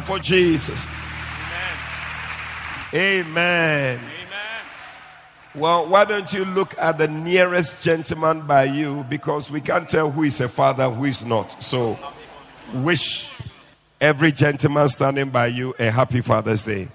For 0.00 0.18
Jesus. 0.18 0.86
Amen. 2.92 4.00
Well, 5.54 5.86
why 5.88 6.04
don't 6.04 6.32
you 6.32 6.44
look 6.44 6.78
at 6.78 6.98
the 6.98 7.08
nearest 7.08 7.82
gentleman 7.82 8.46
by 8.46 8.64
you 8.64 9.04
because 9.08 9.50
we 9.50 9.60
can't 9.60 9.88
tell 9.88 10.10
who 10.10 10.22
is 10.22 10.40
a 10.40 10.48
father, 10.48 10.88
who 10.88 11.04
is 11.04 11.24
not. 11.24 11.50
So, 11.62 11.98
wish 12.72 13.32
every 14.00 14.30
gentleman 14.30 14.88
standing 14.88 15.30
by 15.30 15.48
you 15.48 15.74
a 15.78 15.90
happy 15.90 16.20
Father's 16.20 16.64
Day. 16.64 16.88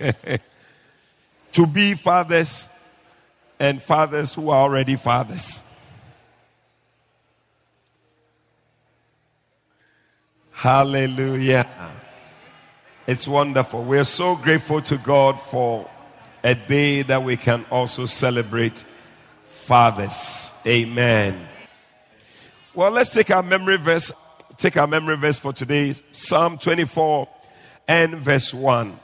to 1.52 1.66
be 1.66 1.94
fathers 1.94 2.68
and 3.60 3.80
fathers 3.80 4.34
who 4.34 4.50
are 4.50 4.62
already 4.62 4.96
fathers. 4.96 5.62
Hallelujah. 10.64 11.68
It's 13.06 13.28
wonderful. 13.28 13.84
We're 13.84 14.02
so 14.02 14.34
grateful 14.34 14.80
to 14.80 14.96
God 14.96 15.38
for 15.38 15.90
a 16.42 16.54
day 16.54 17.02
that 17.02 17.22
we 17.22 17.36
can 17.36 17.66
also 17.70 18.06
celebrate 18.06 18.82
fathers. 19.44 20.58
Amen. 20.66 21.38
Well, 22.72 22.92
let's 22.92 23.12
take 23.12 23.30
our 23.30 23.42
memory 23.42 23.76
verse. 23.76 24.10
Take 24.56 24.78
our 24.78 24.86
memory 24.86 25.18
verse 25.18 25.38
for 25.38 25.52
today 25.52 25.92
Psalm 26.12 26.56
24 26.56 27.28
and 27.86 28.14
verse 28.14 28.54
1. 28.54 28.98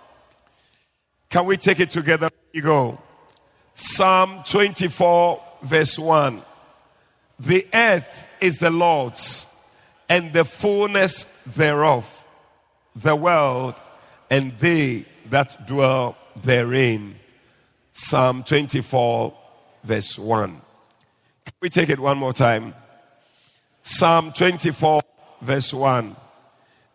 Can 1.29 1.45
we 1.45 1.59
take 1.59 1.79
it 1.79 1.91
together? 1.91 2.31
You 2.55 2.63
go. 2.63 2.99
Psalm 3.75 4.43
24, 4.49 5.43
verse 5.65 5.99
1. 5.99 6.41
The 7.39 7.67
earth 7.75 8.27
is 8.41 8.61
the 8.61 8.71
Lord's 8.71 9.50
and 10.11 10.33
the 10.33 10.45
fullness 10.45 11.23
thereof, 11.47 12.27
the 12.97 13.15
world 13.15 13.77
and 14.29 14.53
they 14.59 15.05
that 15.31 15.67
dwell 15.67 16.17
therein. 16.43 17.15
Psalm 17.93 18.43
24, 18.43 19.33
verse 19.85 20.19
1. 20.19 20.51
Can 20.51 21.55
we 21.63 21.71
take 21.71 21.91
it 21.91 22.01
one 22.01 22.19
more 22.19 22.33
time? 22.33 22.75
Psalm 23.83 24.33
24, 24.33 25.01
verse 25.43 25.73
1. 25.73 26.17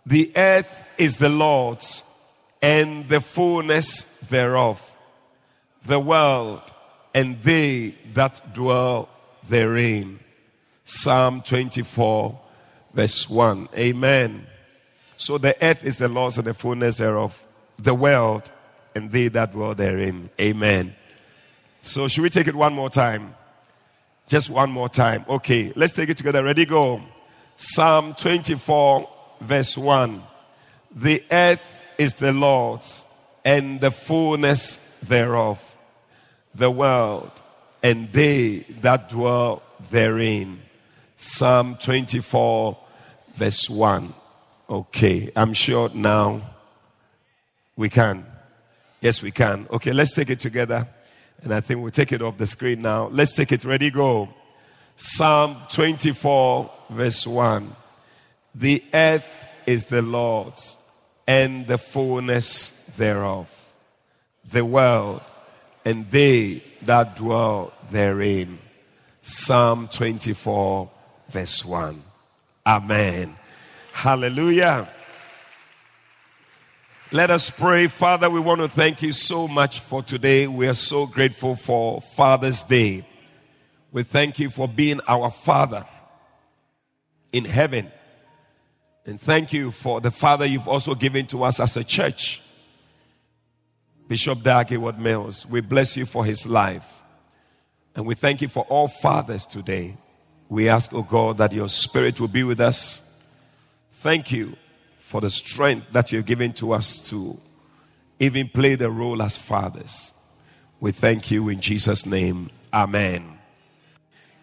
The 0.05 0.31
earth 0.35 0.83
is 0.97 1.15
the 1.15 1.29
Lord's 1.29 2.03
and 2.61 3.07
the 3.07 3.21
fullness 3.21 4.17
thereof, 4.29 4.95
the 5.85 5.99
world 5.99 6.61
and 7.13 7.41
they 7.43 7.95
that 8.13 8.53
dwell 8.53 9.07
therein. 9.47 10.19
Psalm 10.83 11.41
24, 11.41 12.41
verse 12.95 13.29
1. 13.29 13.69
Amen. 13.77 14.47
So 15.17 15.37
the 15.37 15.55
earth 15.63 15.83
is 15.83 15.97
the 15.97 16.07
Lord's 16.07 16.37
and 16.37 16.47
the 16.47 16.55
fullness 16.55 16.97
thereof, 16.97 17.43
the 17.77 17.93
world 17.93 18.51
and 18.95 19.11
they 19.11 19.27
that 19.27 19.51
dwell 19.51 19.75
therein. 19.75 20.29
Amen. 20.41 20.95
So 21.81 22.07
should 22.07 22.23
we 22.23 22.31
take 22.31 22.47
it 22.47 22.55
one 22.55 22.73
more 22.73 22.89
time? 22.89 23.35
Just 24.27 24.49
one 24.49 24.71
more 24.71 24.89
time. 24.89 25.23
Okay, 25.29 25.71
let's 25.75 25.93
take 25.93 26.09
it 26.09 26.17
together. 26.17 26.43
Ready, 26.43 26.65
go. 26.65 27.01
Psalm 27.57 28.15
24, 28.15 29.07
verse 29.41 29.77
1. 29.77 30.23
The 30.95 31.23
earth 31.29 31.79
is 31.97 32.13
the 32.13 32.33
Lord's 32.33 33.05
and 33.43 33.79
the 33.79 33.91
fullness 33.91 34.77
thereof, 35.03 35.77
the 36.55 36.71
world 36.71 37.31
and 37.85 38.11
they 38.11 38.65
that 38.81 39.09
dwell 39.09 39.61
therein. 39.91 40.59
Psalm 41.17 41.77
24, 41.79 42.75
verse 43.35 43.69
1. 43.69 44.13
Okay, 44.69 45.31
I'm 45.35 45.53
sure 45.53 45.89
now 45.93 46.41
we 47.75 47.89
can. 47.89 48.25
Yes, 49.01 49.21
we 49.21 49.31
can. 49.31 49.67
Okay, 49.71 49.93
let's 49.93 50.15
take 50.15 50.29
it 50.29 50.39
together. 50.39 50.87
And 51.43 51.53
I 51.53 51.59
think 51.59 51.81
we'll 51.81 51.91
take 51.91 52.11
it 52.11 52.21
off 52.21 52.37
the 52.37 52.47
screen 52.47 52.81
now. 52.81 53.07
Let's 53.07 53.35
take 53.35 53.51
it. 53.51 53.63
Ready, 53.63 53.91
go. 53.91 54.29
Psalm 54.95 55.57
24, 55.69 56.71
verse 56.89 57.27
1. 57.27 57.69
The 58.55 58.83
earth 58.93 59.45
is 59.67 59.85
the 59.85 60.01
Lord's 60.01 60.77
and 61.27 61.67
the 61.67 61.77
fullness 61.77 62.85
thereof, 62.97 63.49
the 64.49 64.63
world 64.63 65.21
and 65.85 66.09
they 66.09 66.63
that 66.81 67.15
dwell 67.15 67.71
therein. 67.91 68.57
Psalm 69.21 69.87
24, 69.91 70.89
verse 71.29 71.63
1. 71.63 72.01
Amen. 72.67 73.35
Hallelujah. 73.93 74.89
Let 77.11 77.29
us 77.29 77.51
pray. 77.51 77.85
Father, 77.87 78.27
we 78.27 78.39
want 78.39 78.61
to 78.61 78.67
thank 78.67 79.03
you 79.03 79.11
so 79.11 79.47
much 79.47 79.81
for 79.81 80.01
today. 80.01 80.47
We 80.47 80.67
are 80.67 80.73
so 80.73 81.05
grateful 81.05 81.55
for 81.55 82.01
Father's 82.01 82.63
Day. 82.63 83.05
We 83.91 84.01
thank 84.01 84.39
you 84.39 84.49
for 84.49 84.67
being 84.67 84.99
our 85.07 85.29
Father 85.29 85.85
in 87.31 87.45
heaven. 87.45 87.91
And 89.05 89.21
thank 89.21 89.53
you 89.53 89.69
for 89.69 90.01
the 90.01 90.09
Father 90.09 90.47
you've 90.47 90.67
also 90.67 90.95
given 90.95 91.27
to 91.27 91.43
us 91.43 91.59
as 91.59 91.77
a 91.77 91.83
church. 91.83 92.41
Bishop 94.07 94.41
Dag 94.41 94.69
Heward 94.69 94.99
Mills, 94.99 95.45
we 95.45 95.61
bless 95.61 95.95
you 95.95 96.07
for 96.07 96.25
his 96.25 96.47
life. 96.47 97.03
And 97.95 98.07
we 98.07 98.15
thank 98.15 98.41
you 98.41 98.47
for 98.47 98.63
all 98.63 98.87
fathers 98.87 99.45
today. 99.45 99.97
We 100.49 100.69
ask, 100.69 100.93
oh 100.93 101.03
God, 101.03 101.37
that 101.39 101.53
your 101.53 101.69
spirit 101.69 102.19
will 102.19 102.27
be 102.27 102.43
with 102.43 102.59
us. 102.59 103.01
Thank 103.91 104.31
you 104.31 104.55
for 104.99 105.21
the 105.21 105.29
strength 105.29 105.91
that 105.91 106.11
you've 106.11 106.25
given 106.25 106.53
to 106.53 106.73
us 106.73 107.09
to 107.09 107.37
even 108.19 108.49
play 108.49 108.75
the 108.75 108.89
role 108.89 109.21
as 109.21 109.37
fathers. 109.37 110.13
We 110.79 110.91
thank 110.91 111.31
you 111.31 111.49
in 111.49 111.61
Jesus' 111.61 112.05
name. 112.05 112.49
Amen. 112.73 113.39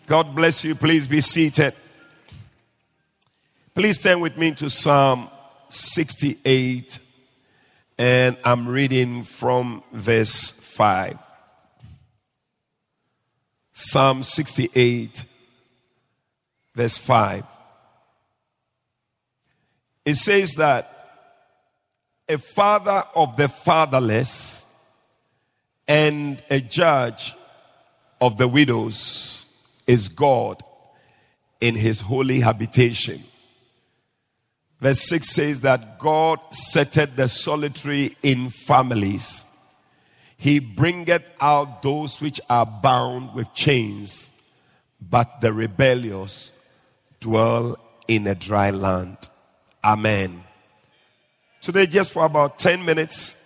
God 0.06 0.34
bless 0.34 0.64
you. 0.64 0.74
Please 0.74 1.06
be 1.06 1.20
seated. 1.20 1.74
Please 3.74 3.98
turn 4.02 4.20
with 4.20 4.36
me 4.36 4.52
to 4.52 4.68
Psalm 4.68 5.28
68, 5.68 6.98
and 7.96 8.36
I'm 8.44 8.68
reading 8.68 9.22
from 9.22 9.82
verse 9.92 10.50
5. 10.50 11.18
Psalm 13.72 14.22
68, 14.22 15.24
verse 16.74 16.98
5. 16.98 17.44
It 20.04 20.16
says 20.16 20.54
that 20.54 20.88
a 22.28 22.38
father 22.38 23.04
of 23.14 23.36
the 23.36 23.48
fatherless 23.48 24.66
and 25.86 26.42
a 26.50 26.60
judge 26.60 27.34
of 28.20 28.38
the 28.38 28.48
widows 28.48 29.46
is 29.86 30.08
God 30.08 30.62
in 31.60 31.74
his 31.74 32.00
holy 32.00 32.40
habitation. 32.40 33.20
Verse 34.80 35.08
6 35.08 35.28
says 35.28 35.60
that 35.60 35.98
God 35.98 36.40
setteth 36.50 37.14
the 37.14 37.28
solitary 37.28 38.16
in 38.22 38.48
families. 38.48 39.44
He 40.36 40.58
bringeth 40.58 41.22
out 41.40 41.82
those 41.82 42.20
which 42.20 42.40
are 42.50 42.66
bound 42.66 43.34
with 43.34 43.54
chains, 43.54 44.32
but 45.00 45.40
the 45.40 45.52
rebellious 45.52 46.52
dwell 47.22 47.78
in 48.08 48.26
a 48.26 48.34
dry 48.34 48.70
land. 48.70 49.16
Amen. 49.82 50.42
Today, 51.60 51.86
just 51.86 52.12
for 52.12 52.24
about 52.24 52.58
10 52.58 52.84
minutes, 52.84 53.36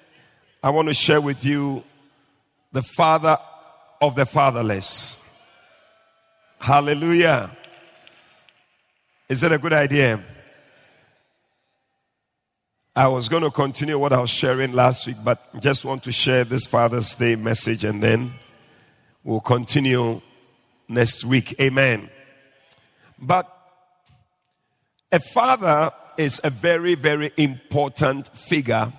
I 0.63 0.71
want 0.71 0.89
to 0.89 0.95
share 0.95 1.21
with 1.21 1.45
you 1.45 1.85
the 2.73 2.83
father 2.83 3.39
of 4.01 4.15
the 4.15 4.27
fatherless. 4.27 5.19
Hallelujah. 6.59 7.51
Is 9.29 9.43
that 9.43 9.53
a 9.53 9.59
good 9.59 9.75
idea? 9.75 10.21
I 12.95 13.09
was 13.09 13.29
going 13.29 13.43
to 13.43 13.51
continue 13.51 13.99
what 13.99 14.15
I 14.15 14.21
was 14.21 14.31
sharing 14.31 14.73
last 14.73 15.07
week, 15.07 15.17
but 15.23 15.61
just 15.61 15.85
want 15.85 16.03
to 16.05 16.13
share 16.13 16.45
this 16.45 16.65
Father's 16.65 17.15
Day 17.15 17.37
message 17.37 17.85
and 17.85 18.03
then 18.03 18.33
we'll 19.23 19.41
continue 19.41 20.23
next 20.89 21.25
week. 21.25 21.61
Amen. 21.61 22.09
But 23.19 23.56
a 25.17 25.19
father 25.19 25.91
is 26.19 26.43
a 26.45 26.51
very, 26.51 26.95
very 26.95 27.33
important 27.39 28.29
figure 28.29 28.93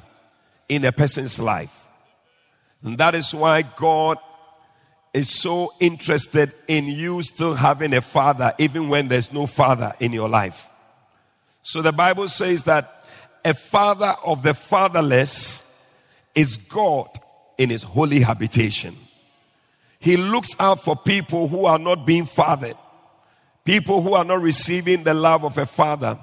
in 0.68 0.84
a 0.84 0.92
person's 0.92 1.40
life. 1.40 1.86
And 2.84 2.98
that 2.98 3.14
is 3.14 3.36
why 3.36 3.62
God 3.62 4.18
is 5.14 5.30
so 5.30 5.72
interested 5.80 6.52
in 6.68 6.88
you 6.88 7.22
still 7.22 7.54
having 7.54 7.94
a 7.94 8.02
father, 8.02 8.52
even 8.58 8.90
when 8.90 9.10
there's 9.10 9.32
no 9.32 9.46
father 9.46 9.94
in 10.00 10.12
your 10.12 10.28
life. 10.28 10.68
So 11.62 11.84
the 11.84 11.92
Bible 11.92 12.28
says 12.30 12.64
that 12.64 12.92
a 13.46 13.54
father 13.54 14.16
of 14.26 14.42
the 14.42 14.56
fatherless 14.56 15.94
is 16.34 16.58
God 16.58 17.10
in 17.60 17.70
his 17.70 17.84
holy 17.84 18.22
habitation. 18.22 18.96
He 20.00 20.18
looks 20.18 20.56
out 20.60 20.84
for 20.84 20.96
people 20.96 21.48
who 21.48 21.66
are 21.66 21.78
not 21.78 22.08
being 22.08 22.26
fathered, 22.26 22.76
people 23.68 24.02
who 24.02 24.14
are 24.14 24.24
not 24.24 24.42
receiving 24.42 25.04
the 25.04 25.14
love 25.14 25.44
of 25.44 25.58
a 25.58 25.66
father, 25.66 26.18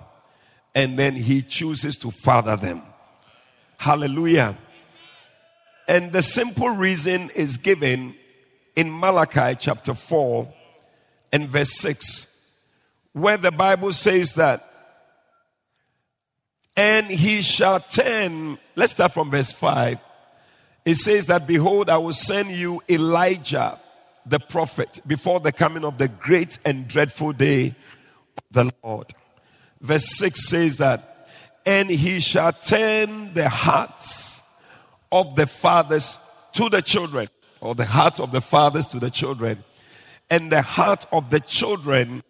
and 0.75 0.99
then 0.99 1.15
he 1.15 1.43
chooses 1.43 1.99
to 1.99 2.11
father 2.11 2.57
them. 2.57 2.81
Hallelujah. 3.77 4.57
And 5.87 6.11
the 6.11 6.23
simple 6.23 6.71
reason 6.71 7.29
is 7.37 7.59
given 7.59 8.15
in 8.75 8.99
Malachi 8.99 9.59
chapter 9.61 9.93
4 9.93 10.51
and 11.35 11.47
verse 11.47 11.73
6, 11.81 12.65
where 13.13 13.37
the 13.37 13.53
Bible 13.53 13.93
says 13.93 14.33
that, 14.33 14.65
and 16.75 17.09
he 17.09 17.43
shall 17.43 17.79
turn, 17.79 18.57
let's 18.75 18.93
start 18.93 19.13
from 19.13 19.31
verse 19.31 19.53
5. 19.53 19.99
It 20.87 20.95
says 20.95 21.27
that, 21.27 21.47
Behold, 21.47 21.91
I 21.91 21.99
will 21.99 22.15
send 22.15 22.53
you 22.53 22.83
Elijah 22.89 23.79
the 24.27 24.39
prophet 24.39 25.01
before 25.07 25.41
the 25.41 25.53
coming 25.53 25.85
of 25.85 25.99
the 25.99 26.09
great 26.09 26.59
and 26.65 26.89
dreadful 26.89 27.33
day 27.33 27.75
of 28.39 28.45
the 28.51 28.73
Lord. 28.83 29.13
Verse 29.81 30.17
6 30.17 30.49
says 30.49 30.77
that, 30.79 31.29
And 31.67 31.91
he 31.91 32.21
shall 32.21 32.53
turn 32.53 33.35
the 33.35 33.49
hearts 33.49 34.43
of 35.13 35.37
the 35.37 35.47
fathers 35.47 36.19
to 36.55 36.69
the 36.69 36.81
children 36.83 37.29
or 37.65 37.75
the 37.75 37.87
heart 37.87 38.21
of 38.21 38.31
the 38.31 38.41
fathers 38.41 38.87
to 38.87 39.01
the 39.01 39.11
children, 39.11 39.65
and 40.29 40.53
the 40.53 40.63
heart 40.63 41.07
of 41.13 41.31
the 41.31 41.41
children 41.41 42.23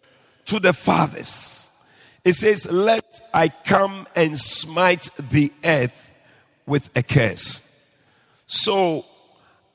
to 0.45 0.59
the 0.59 0.71
fathers. 0.71 1.69
It 2.23 2.33
says, 2.33 2.65
Let 2.71 3.19
I 3.33 3.49
come 3.49 4.07
and 4.15 4.39
smite 4.39 5.09
the 5.29 5.51
earth 5.63 6.13
with 6.65 6.89
a 6.95 7.03
curse. 7.03 7.71
So, 8.47 9.05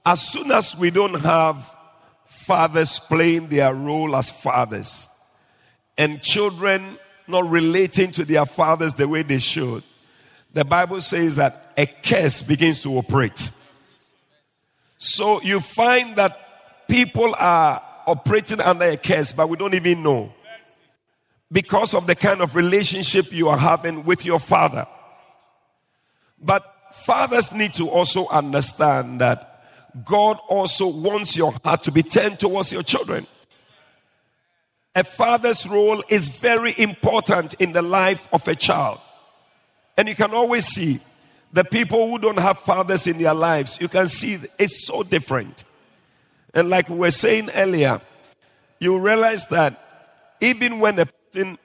as 0.05 0.23
soon 0.23 0.51
as 0.51 0.77
we 0.77 0.91
don't 0.91 1.21
have 1.21 1.71
fathers 2.51 2.99
playing 2.99 3.47
their 3.47 3.73
role 3.73 4.17
as 4.17 4.33
fathers, 4.33 5.09
and 5.97 6.21
children 6.21 6.99
not 7.29 7.49
relating 7.49 8.11
to 8.11 8.25
their 8.25 8.45
fathers 8.45 8.93
the 8.95 9.07
way 9.07 9.23
they 9.23 9.39
should, 9.39 9.85
the 10.53 10.65
Bible 10.65 11.01
says 11.01 11.37
that 11.37 11.55
a 11.77 11.87
curse 11.87 12.43
begins 12.43 12.83
to 12.83 12.89
operate. 12.99 13.51
So 14.99 15.41
you 15.43 15.61
find 15.61 16.17
that 16.17 16.89
people 16.89 17.37
are 17.39 17.81
operating 18.09 18.61
under 18.61 18.87
a 18.87 18.97
curse, 18.97 19.33
but 19.33 19.49
we 19.49 19.57
don't 19.57 19.75
even 19.75 20.03
know. 20.03 20.33
Because 21.53 21.95
of 21.95 22.09
the 22.09 22.17
kind 22.17 22.43
of 22.43 22.57
relationship 22.57 23.33
you 23.33 23.49
are 23.49 23.59
having 23.59 24.03
with 24.05 24.25
your 24.25 24.41
father. 24.41 24.89
But 26.43 26.65
fathers 26.95 27.53
need 27.53 27.75
to 27.75 27.89
also 27.89 28.27
understand 28.27 29.21
that 29.21 29.50
God 30.05 30.39
also 30.49 30.89
wants 30.89 31.37
your 31.37 31.53
heart 31.65 31.83
to 31.85 31.93
be 31.93 32.03
turned 32.03 32.39
towards 32.39 32.73
your 32.73 32.83
children. 32.83 33.27
A 34.95 35.05
father's 35.05 35.67
role 35.67 36.03
is 36.09 36.29
very 36.29 36.75
important 36.77 37.55
in 37.55 37.73
the 37.73 37.83
life 37.83 38.29
of 38.33 38.47
a 38.49 38.55
child. 38.55 38.99
And 39.97 40.09
you 40.09 40.15
can 40.15 40.33
always 40.35 40.67
see 40.67 40.99
the 41.53 41.65
people 41.65 42.09
who 42.09 42.19
don't 42.19 42.39
have 42.39 42.59
fathers 42.59 43.07
in 43.07 43.19
their 43.19 43.35
lives, 43.35 43.81
you 43.81 43.89
can 43.89 44.09
see 44.09 44.39
it's 44.59 44.87
so 44.87 45.03
different. 45.03 45.65
And 46.55 46.71
like 46.71 46.89
we 46.89 46.97
were 46.97 47.11
saying 47.11 47.51
earlier, 47.55 48.01
you 48.79 48.99
realize 48.99 49.47
that 49.49 49.81
even 50.41 50.81
when 50.81 50.99
a 50.99 51.07
person 51.07 51.59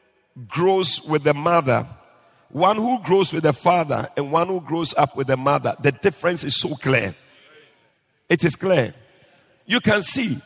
grows 0.47 1.01
with 1.07 1.23
the 1.23 1.33
mother, 1.33 1.87
one 2.49 2.77
who 2.77 3.01
grows 3.01 3.33
with 3.33 3.43
the 3.43 3.53
father 3.53 4.09
and 4.17 4.31
one 4.31 4.47
who 4.47 4.61
grows 4.61 4.93
up 4.95 5.15
with 5.15 5.27
the 5.27 5.37
mother, 5.37 5.75
the 5.81 5.91
difference 5.91 6.43
is 6.43 6.59
so 6.59 6.69
clear. 6.75 7.15
It 8.29 8.43
is 8.43 8.55
clear. 8.55 8.93
You 9.65 9.79
can 9.79 10.01
see 10.01 10.37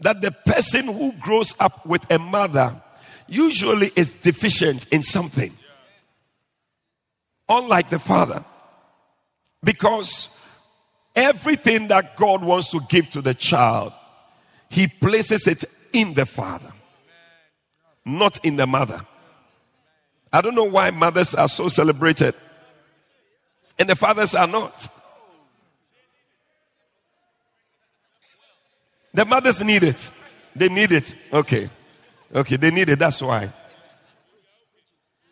that 0.00 0.20
the 0.20 0.30
person 0.30 0.86
who 0.86 1.12
grows 1.20 1.54
up 1.60 1.84
with 1.86 2.08
a 2.10 2.18
mother 2.18 2.80
usually 3.26 3.90
is 3.96 4.16
deficient 4.16 4.88
in 4.88 5.02
something, 5.02 5.52
unlike 7.48 7.90
the 7.90 7.98
father. 7.98 8.44
Because 9.62 10.40
everything 11.14 11.88
that 11.88 12.16
God 12.16 12.44
wants 12.44 12.70
to 12.70 12.80
give 12.88 13.10
to 13.10 13.20
the 13.20 13.34
child, 13.34 13.92
He 14.70 14.86
places 14.86 15.46
it 15.46 15.64
in 15.92 16.14
the 16.14 16.26
father, 16.26 16.72
not 18.04 18.44
in 18.44 18.56
the 18.56 18.66
mother. 18.66 19.00
I 20.32 20.40
don't 20.40 20.54
know 20.54 20.64
why 20.64 20.90
mothers 20.90 21.34
are 21.34 21.48
so 21.48 21.68
celebrated 21.68 22.34
and 23.78 23.88
the 23.88 23.96
fathers 23.96 24.34
are 24.34 24.46
not. 24.46 24.88
The 29.14 29.24
mothers 29.24 29.62
need 29.62 29.82
it. 29.82 30.10
They 30.54 30.68
need 30.68 30.92
it. 30.92 31.14
Okay. 31.32 31.68
Okay, 32.34 32.56
they 32.56 32.70
need 32.70 32.88
it. 32.88 32.98
That's 32.98 33.22
why. 33.22 33.50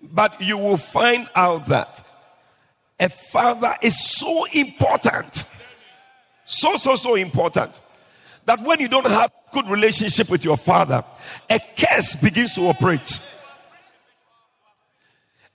But 0.03 0.41
you 0.41 0.57
will 0.57 0.77
find 0.77 1.29
out 1.35 1.67
that 1.67 2.03
a 2.99 3.09
father 3.09 3.75
is 3.83 3.99
so 3.99 4.47
important. 4.53 5.45
So, 6.45 6.77
so, 6.77 6.95
so 6.97 7.15
important. 7.17 7.81
That 8.47 8.63
when 8.63 8.81
you 8.81 8.89
don't 8.89 9.07
have 9.07 9.33
good 9.53 9.69
relationship 9.69 10.31
with 10.31 10.45
your 10.45 10.57
father, 10.57 11.05
a 11.51 11.61
curse 11.77 12.15
begins 12.17 12.55
to 12.55 12.69
operate. 12.69 13.21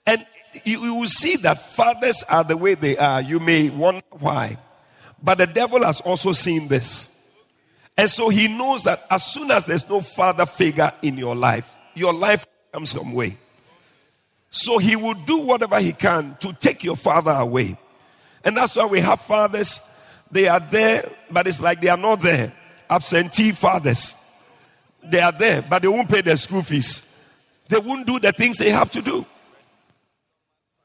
And 0.06 0.26
you, 0.64 0.80
you 0.84 0.94
will 0.94 1.06
see 1.06 1.36
that 1.36 1.74
fathers 1.74 2.22
are 2.28 2.44
the 2.44 2.56
way 2.56 2.74
they 2.74 2.96
are. 2.98 3.22
You 3.22 3.40
may 3.40 3.70
wonder 3.70 4.02
why. 4.10 4.58
But 5.22 5.38
the 5.38 5.46
devil 5.46 5.82
has 5.84 6.00
also 6.02 6.32
seen 6.32 6.68
this. 6.68 7.11
And 7.96 8.10
so 8.10 8.28
he 8.28 8.48
knows 8.48 8.84
that 8.84 9.04
as 9.10 9.24
soon 9.24 9.50
as 9.50 9.64
there's 9.64 9.88
no 9.88 10.00
father 10.00 10.46
figure 10.46 10.92
in 11.02 11.18
your 11.18 11.34
life, 11.34 11.74
your 11.94 12.12
life 12.12 12.46
comes 12.72 12.90
some 12.90 13.12
way. 13.12 13.36
So 14.50 14.78
he 14.78 14.96
will 14.96 15.14
do 15.14 15.38
whatever 15.38 15.80
he 15.80 15.92
can 15.92 16.36
to 16.40 16.52
take 16.52 16.84
your 16.84 16.96
father 16.96 17.32
away. 17.32 17.76
And 18.44 18.56
that's 18.56 18.76
why 18.76 18.86
we 18.86 19.00
have 19.00 19.20
fathers. 19.20 19.80
They 20.30 20.48
are 20.48 20.60
there, 20.60 21.10
but 21.30 21.46
it's 21.46 21.60
like 21.60 21.80
they 21.80 21.88
are 21.88 21.96
not 21.96 22.20
there. 22.20 22.52
Absentee 22.88 23.52
fathers. 23.52 24.16
They 25.02 25.20
are 25.20 25.32
there, 25.32 25.62
but 25.62 25.82
they 25.82 25.88
won't 25.88 26.08
pay 26.08 26.20
their 26.20 26.36
school 26.36 26.62
fees. 26.62 27.08
They 27.68 27.78
won't 27.78 28.06
do 28.06 28.18
the 28.18 28.32
things 28.32 28.58
they 28.58 28.70
have 28.70 28.90
to 28.90 29.02
do. 29.02 29.24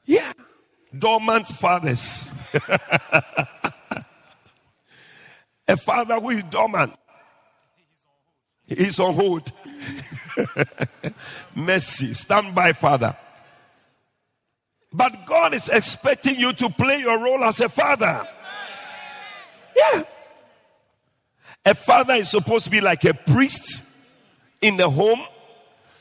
Yeah. 0.05 0.31
Dormant 0.97 1.47
fathers. 1.47 2.25
A 5.67 5.77
father 5.77 6.19
who 6.19 6.29
is 6.29 6.43
dormant. 6.43 6.93
He's 8.65 8.99
on 8.99 9.13
hold. 9.13 9.51
Mercy. 11.55 12.13
Stand 12.13 12.53
by, 12.53 12.73
father. 12.73 13.15
But 14.93 15.25
God 15.25 15.53
is 15.53 15.69
expecting 15.69 16.39
you 16.39 16.53
to 16.53 16.69
play 16.69 16.99
your 16.99 17.19
role 17.19 17.43
as 17.43 17.59
a 17.59 17.69
father. 17.69 18.27
Yeah. 19.75 20.03
A 21.65 21.75
father 21.75 22.15
is 22.15 22.29
supposed 22.29 22.65
to 22.65 22.71
be 22.71 22.81
like 22.81 23.03
a 23.03 23.13
priest 23.13 23.83
in 24.61 24.77
the 24.77 24.89
home 24.89 25.21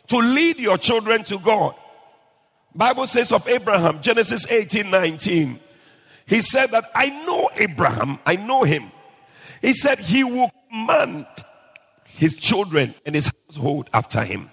to 0.09 0.19
lead 0.19 0.59
your 0.59 0.79
children 0.79 1.25
to 1.25 1.39
God. 1.39 1.75
Bible 2.75 3.07
says 3.07 3.33
of 3.33 3.47
Abraham, 3.49 4.03
Genesis 4.03 4.47
18, 4.49 4.91
19. 4.91 5.59
He 6.27 6.41
said 6.41 6.71
that 6.71 6.85
I 6.95 7.09
know 7.25 7.51
Abraham, 7.57 8.19
I 8.25 8.37
know 8.37 8.63
him. 8.63 8.91
He 9.63 9.73
said 9.73 9.99
he 9.99 10.25
will 10.25 10.51
command 10.71 11.27
his 12.05 12.35
children 12.35 12.95
and 13.05 13.15
his 13.15 13.31
household 13.47 13.91
after 13.93 14.23
him. 14.23 14.51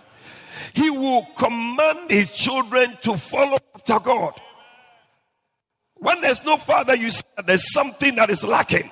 He 0.74 0.90
will 0.90 1.28
command 1.36 2.10
his 2.10 2.32
children 2.32 2.98
to 3.02 3.18
follow 3.18 3.58
after 3.76 4.00
God. 4.00 4.40
When 5.96 6.20
there's 6.22 6.44
no 6.44 6.58
father, 6.58 6.96
you 6.96 7.10
see 7.10 7.24
that 7.38 7.46
there's 7.46 7.72
something 7.72 8.16
that 8.16 8.30
is 8.30 8.44
lacking. 8.44 8.92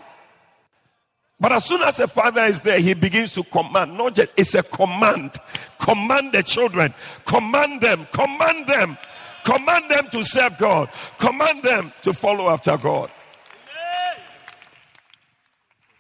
But 1.39 1.51
as 1.53 1.65
soon 1.65 1.81
as 1.81 1.97
the 1.97 2.07
father 2.07 2.41
is 2.41 2.59
there, 2.59 2.79
he 2.79 2.93
begins 2.93 3.33
to 3.33 3.43
command. 3.43 3.97
Not 3.97 4.13
just, 4.13 4.31
it's 4.37 4.53
a 4.53 4.61
command. 4.61 5.31
Command 5.79 6.33
the 6.33 6.43
children. 6.43 6.93
Command 7.25 7.81
them. 7.81 8.07
Command 8.13 8.67
them. 8.67 8.97
Command 9.43 9.89
them 9.89 10.07
to 10.11 10.23
serve 10.23 10.55
God. 10.59 10.89
Command 11.17 11.63
them 11.63 11.91
to 12.03 12.13
follow 12.13 12.47
after 12.47 12.77
God. 12.77 13.09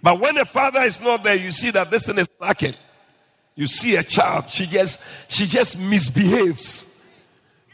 But 0.03 0.19
when 0.19 0.35
the 0.35 0.45
father 0.45 0.81
is 0.81 1.01
not 1.01 1.23
there, 1.23 1.35
you 1.35 1.51
see 1.51 1.71
that 1.71 1.91
this 1.91 2.05
thing 2.05 2.17
is 2.17 2.29
lacking. 2.39 2.73
You 3.55 3.67
see 3.67 3.95
a 3.95 4.03
child, 4.03 4.45
she 4.49 4.65
just 4.65 5.03
she 5.27 5.45
just 5.45 5.77
misbehaves 5.77 6.85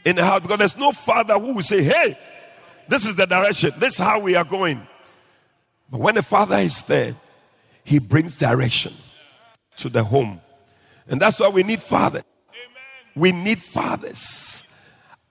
in 0.04 0.16
the 0.16 0.24
house 0.24 0.40
because 0.40 0.58
there's 0.58 0.76
no 0.76 0.92
father 0.92 1.38
who 1.38 1.54
will 1.54 1.62
say, 1.62 1.82
Hey, 1.82 2.18
this 2.88 3.06
is 3.06 3.16
the 3.16 3.26
direction, 3.26 3.72
this 3.78 3.94
is 3.94 3.98
how 3.98 4.20
we 4.20 4.34
are 4.34 4.44
going. 4.44 4.86
But 5.90 6.00
when 6.00 6.14
the 6.16 6.22
father 6.22 6.56
is 6.56 6.82
there, 6.82 7.14
he 7.84 7.98
brings 7.98 8.36
direction 8.36 8.92
to 9.76 9.88
the 9.88 10.04
home. 10.04 10.40
And 11.06 11.20
that's 11.20 11.40
why 11.40 11.48
we 11.48 11.62
need 11.62 11.80
fathers. 11.80 12.24
We 13.14 13.32
need 13.32 13.62
fathers. 13.62 14.64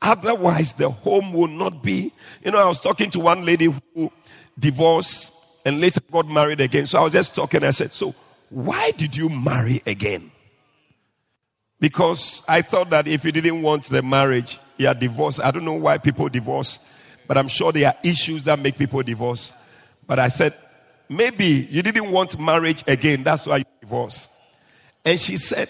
Otherwise, 0.01 0.73
the 0.73 0.89
home 0.89 1.33
will 1.33 1.47
not 1.47 1.83
be. 1.83 2.11
You 2.43 2.51
know, 2.51 2.59
I 2.59 2.65
was 2.65 2.79
talking 2.79 3.11
to 3.11 3.19
one 3.19 3.45
lady 3.45 3.71
who 3.93 4.11
divorced 4.57 5.36
and 5.67 5.81
later 5.81 5.99
got 6.09 6.27
married 6.27 6.61
again. 6.61 6.87
So 6.87 6.99
I 6.99 7.03
was 7.03 7.11
just 7.11 7.35
talking. 7.35 7.61
I 7.61 7.71
said, 7.71 7.91
So, 7.91 8.15
why 8.49 8.91
did 8.91 9.17
you 9.17 9.27
marry 9.27 9.81
again? 9.85 10.31
Because 11.79 12.41
I 12.47 12.61
thought 12.61 12.89
that 12.91 13.05
if 13.07 13.25
you 13.25 13.33
didn't 13.33 13.61
want 13.61 13.83
the 13.83 14.01
marriage, 14.01 14.59
you 14.77 14.87
are 14.87 14.93
divorced. 14.93 15.41
I 15.41 15.51
don't 15.51 15.65
know 15.65 15.73
why 15.73 15.97
people 15.97 16.29
divorce, 16.29 16.79
but 17.27 17.37
I'm 17.37 17.49
sure 17.49 17.73
there 17.73 17.89
are 17.89 17.95
issues 18.01 18.45
that 18.45 18.57
make 18.59 18.77
people 18.77 19.03
divorce. 19.03 19.51
But 20.07 20.19
I 20.19 20.29
said, 20.29 20.53
maybe 21.09 21.67
you 21.69 21.83
didn't 21.83 22.11
want 22.11 22.39
marriage 22.39 22.83
again. 22.87 23.23
That's 23.23 23.45
why 23.45 23.57
you 23.57 23.65
divorced. 23.81 24.29
And 25.03 25.19
she 25.19 25.35
said, 25.35 25.69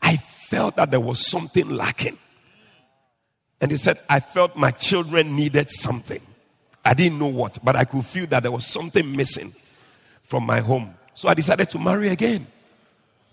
I 0.00 0.16
felt 0.16 0.76
that 0.76 0.90
there 0.90 1.00
was 1.00 1.24
something 1.24 1.68
lacking. 1.68 2.18
And 3.60 3.70
he 3.70 3.76
said, 3.76 3.98
I 4.08 4.20
felt 4.20 4.56
my 4.56 4.70
children 4.70 5.36
needed 5.36 5.70
something. 5.70 6.22
I 6.86 6.94
didn't 6.94 7.18
know 7.18 7.26
what, 7.26 7.58
but 7.64 7.74
I 7.74 7.84
could 7.84 8.04
feel 8.04 8.26
that 8.28 8.44
there 8.44 8.52
was 8.52 8.64
something 8.64 9.10
missing 9.16 9.52
from 10.22 10.46
my 10.46 10.60
home. 10.60 10.94
So 11.14 11.28
I 11.28 11.34
decided 11.34 11.68
to 11.70 11.80
marry 11.80 12.10
again. 12.10 12.46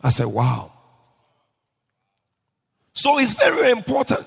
I 0.02 0.10
said, 0.10 0.26
wow. 0.26 0.72
So 2.94 3.20
it's 3.20 3.36
very 3.36 3.70
important. 3.70 4.26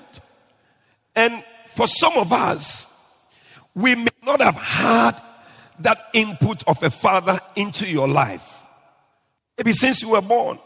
And 1.13 1.43
for 1.75 1.87
some 1.87 2.13
of 2.13 2.31
us, 2.31 2.93
we 3.75 3.95
may 3.95 4.07
not 4.23 4.41
have 4.41 4.55
had 4.55 5.21
that 5.79 5.99
input 6.13 6.63
of 6.65 6.81
a 6.81 6.89
father 6.89 7.39
into 7.57 7.85
your 7.85 8.07
life. 8.07 8.63
Maybe 9.57 9.73
since 9.73 10.01
you 10.03 10.09
were 10.09 10.21
born, 10.21 10.57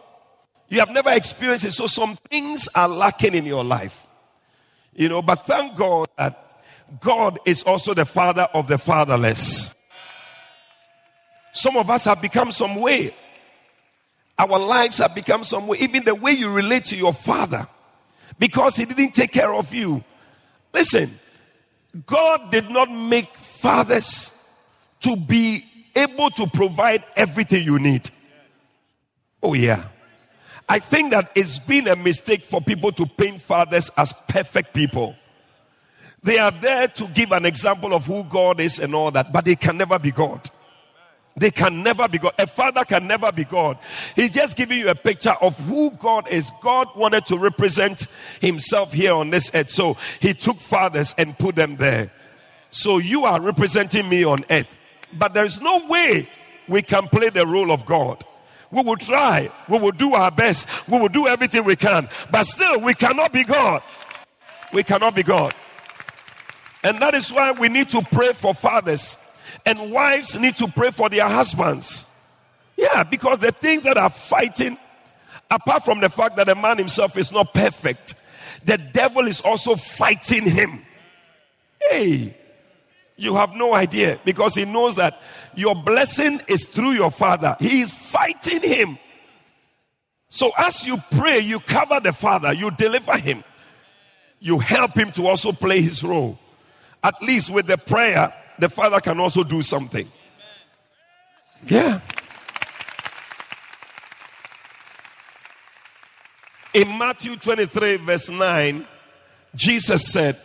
you 0.70 0.80
have 0.80 0.92
never 0.92 1.10
experienced 1.12 1.66
it. 1.66 1.72
So 1.72 1.88
some 1.88 2.16
things 2.16 2.70
are 2.76 2.88
lacking 2.88 3.34
in 3.34 3.46
your 3.46 3.64
life. 3.64 4.06
You 4.94 5.10
know, 5.10 5.24
but 5.24 5.48
thank 5.48 5.76
God 5.76 6.10
that 6.18 6.51
God 7.00 7.40
is 7.46 7.64
also 7.64 7.94
the 7.94 8.06
father 8.06 8.48
of 8.54 8.68
the 8.68 8.78
fatherless. 8.78 9.76
Some 11.54 11.78
of 11.78 11.90
us 11.90 12.06
have 12.06 12.22
become 12.22 12.52
some 12.52 12.76
way. 12.76 13.14
Our 14.38 14.60
lives 14.60 14.98
have 14.98 15.14
become 15.14 15.44
some 15.44 15.68
way. 15.68 15.78
Even 15.80 16.04
the 16.04 16.16
way 16.16 16.32
you 16.32 16.50
relate 16.50 16.86
to 16.86 16.96
your 16.98 17.14
father 17.14 17.68
because 18.40 18.76
he 18.76 18.86
didn't 18.86 19.12
take 19.12 19.32
care 19.32 19.54
of 19.54 19.74
you. 19.74 20.04
Listen, 20.74 21.10
God 22.06 22.52
did 22.52 22.70
not 22.70 22.90
make 22.90 23.28
fathers 23.28 24.38
to 25.02 25.16
be 25.16 25.66
able 25.96 26.30
to 26.32 26.48
provide 26.48 27.04
everything 27.16 27.64
you 27.64 27.78
need. 27.80 28.10
Oh, 29.44 29.54
yeah. 29.54 29.84
I 30.70 30.80
think 30.80 31.12
that 31.12 31.32
it's 31.36 31.60
been 31.60 31.88
a 31.88 31.96
mistake 31.96 32.44
for 32.44 32.62
people 32.62 32.92
to 32.94 33.06
paint 33.06 33.42
fathers 33.42 33.92
as 33.98 34.14
perfect 34.30 34.74
people. 34.74 35.16
They 36.24 36.38
are 36.38 36.52
there 36.52 36.88
to 36.88 37.08
give 37.08 37.32
an 37.32 37.46
example 37.46 37.94
of 37.94 38.06
who 38.06 38.24
God 38.26 38.60
is 38.60 38.80
and 38.80 38.94
all 38.94 39.12
that, 39.12 39.34
but 39.34 39.46
they 39.46 39.56
can 39.56 39.78
never 39.78 39.98
be 39.98 40.12
God. 40.12 40.50
They 41.36 41.50
can 41.50 41.82
never 41.82 42.08
be 42.08 42.18
God. 42.18 42.34
A 42.38 42.46
father 42.46 42.84
can 42.84 43.08
never 43.08 43.32
be 43.32 43.46
God. 43.46 43.78
He's 44.16 44.32
just 44.32 44.58
giving 44.58 44.80
you 44.80 44.90
a 44.90 44.96
picture 44.96 45.36
of 45.42 45.58
who 45.62 45.92
God 45.92 46.30
is. 46.30 46.52
God 46.62 46.90
wanted 46.96 47.26
to 47.28 47.38
represent 47.38 48.08
himself 48.40 48.92
here 48.92 49.14
on 49.14 49.30
this 49.30 49.50
earth. 49.56 49.70
So 49.70 49.98
he 50.20 50.34
took 50.34 50.58
fathers 50.58 51.16
and 51.18 51.38
put 51.38 51.56
them 51.56 51.78
there. 51.78 52.12
So 52.70 52.98
you 52.98 53.24
are 53.24 53.40
representing 53.42 54.08
me 54.08 54.24
on 54.24 54.46
earth. 54.50 54.78
But 55.14 55.34
there's 55.34 55.62
no 55.62 55.88
way 55.88 56.28
we 56.68 56.82
can 56.82 57.08
play 57.08 57.30
the 57.30 57.48
role 57.48 57.72
of 57.72 57.86
God. 57.86 58.24
We 58.70 58.84
will 58.84 58.98
try. 58.98 59.50
We 59.68 59.80
will 59.80 59.92
do 59.92 60.14
our 60.14 60.32
best. 60.32 60.68
We 60.88 61.00
will 61.00 61.10
do 61.10 61.28
everything 61.28 61.64
we 61.64 61.76
can. 61.76 62.08
But 62.30 62.44
still, 62.44 62.80
we 62.80 62.94
cannot 62.94 63.34
be 63.34 63.44
God. 63.44 63.82
We 64.72 64.84
cannot 64.84 65.16
be 65.16 65.24
God. 65.24 65.54
And 66.84 67.00
that 67.00 67.14
is 67.14 67.32
why 67.32 67.52
we 67.52 67.70
need 67.70 67.90
to 67.90 68.02
pray 68.12 68.34
for 68.34 68.54
fathers 68.54 69.18
and 69.66 69.92
wives 69.92 70.40
need 70.40 70.56
to 70.56 70.68
pray 70.68 70.92
for 70.92 71.10
their 71.10 71.28
husbands. 71.28 72.10
Yeah, 72.78 73.04
because 73.04 73.40
the 73.40 73.52
things 73.52 73.84
that 73.84 73.98
are 73.98 74.10
fighting, 74.10 74.78
apart 75.50 75.86
from 75.86 76.00
the 76.00 76.10
fact 76.10 76.36
that 76.38 76.48
the 76.48 76.56
man 76.56 76.78
himself 76.78 77.18
is 77.18 77.32
not 77.32 77.54
perfect, 77.54 78.16
the 78.66 78.78
devil 78.78 79.28
is 79.28 79.42
also 79.42 79.76
fighting 79.76 80.46
him. 80.46 80.82
Hey, 81.80 82.36
you 83.18 83.36
have 83.36 83.56
no 83.56 83.74
idea 83.74 84.20
because 84.26 84.56
he 84.56 84.66
knows 84.66 84.96
that 84.96 85.20
your 85.56 85.76
blessing 85.76 86.42
is 86.48 86.66
through 86.66 86.92
your 86.92 87.12
father. 87.12 87.56
He 87.60 87.82
is 87.82 87.92
fighting 87.92 88.62
him. 88.62 88.98
So 90.30 90.52
as 90.58 90.88
you 90.88 90.98
pray, 91.12 91.40
you 91.40 91.60
cover 91.60 92.00
the 92.00 92.14
father, 92.14 92.54
you 92.54 92.72
deliver 92.72 93.18
him, 93.18 93.44
you 94.40 94.60
help 94.60 94.96
him 94.96 95.12
to 95.12 95.28
also 95.28 95.52
play 95.52 95.82
his 95.82 96.04
role. 96.04 96.40
At 97.04 97.22
least 97.22 97.50
with 97.50 97.68
the 97.68 97.78
prayer, 97.78 98.34
the 98.60 98.70
Father 98.70 99.00
can 99.00 99.20
also 99.20 99.44
do 99.44 99.64
something. 99.64 100.08
Yeah. 101.66 102.00
In 106.74 106.98
Matthew 106.98 107.36
23, 107.36 107.98
verse 107.98 108.30
9, 108.30 108.86
Jesus 109.56 110.12
said, 110.12 110.38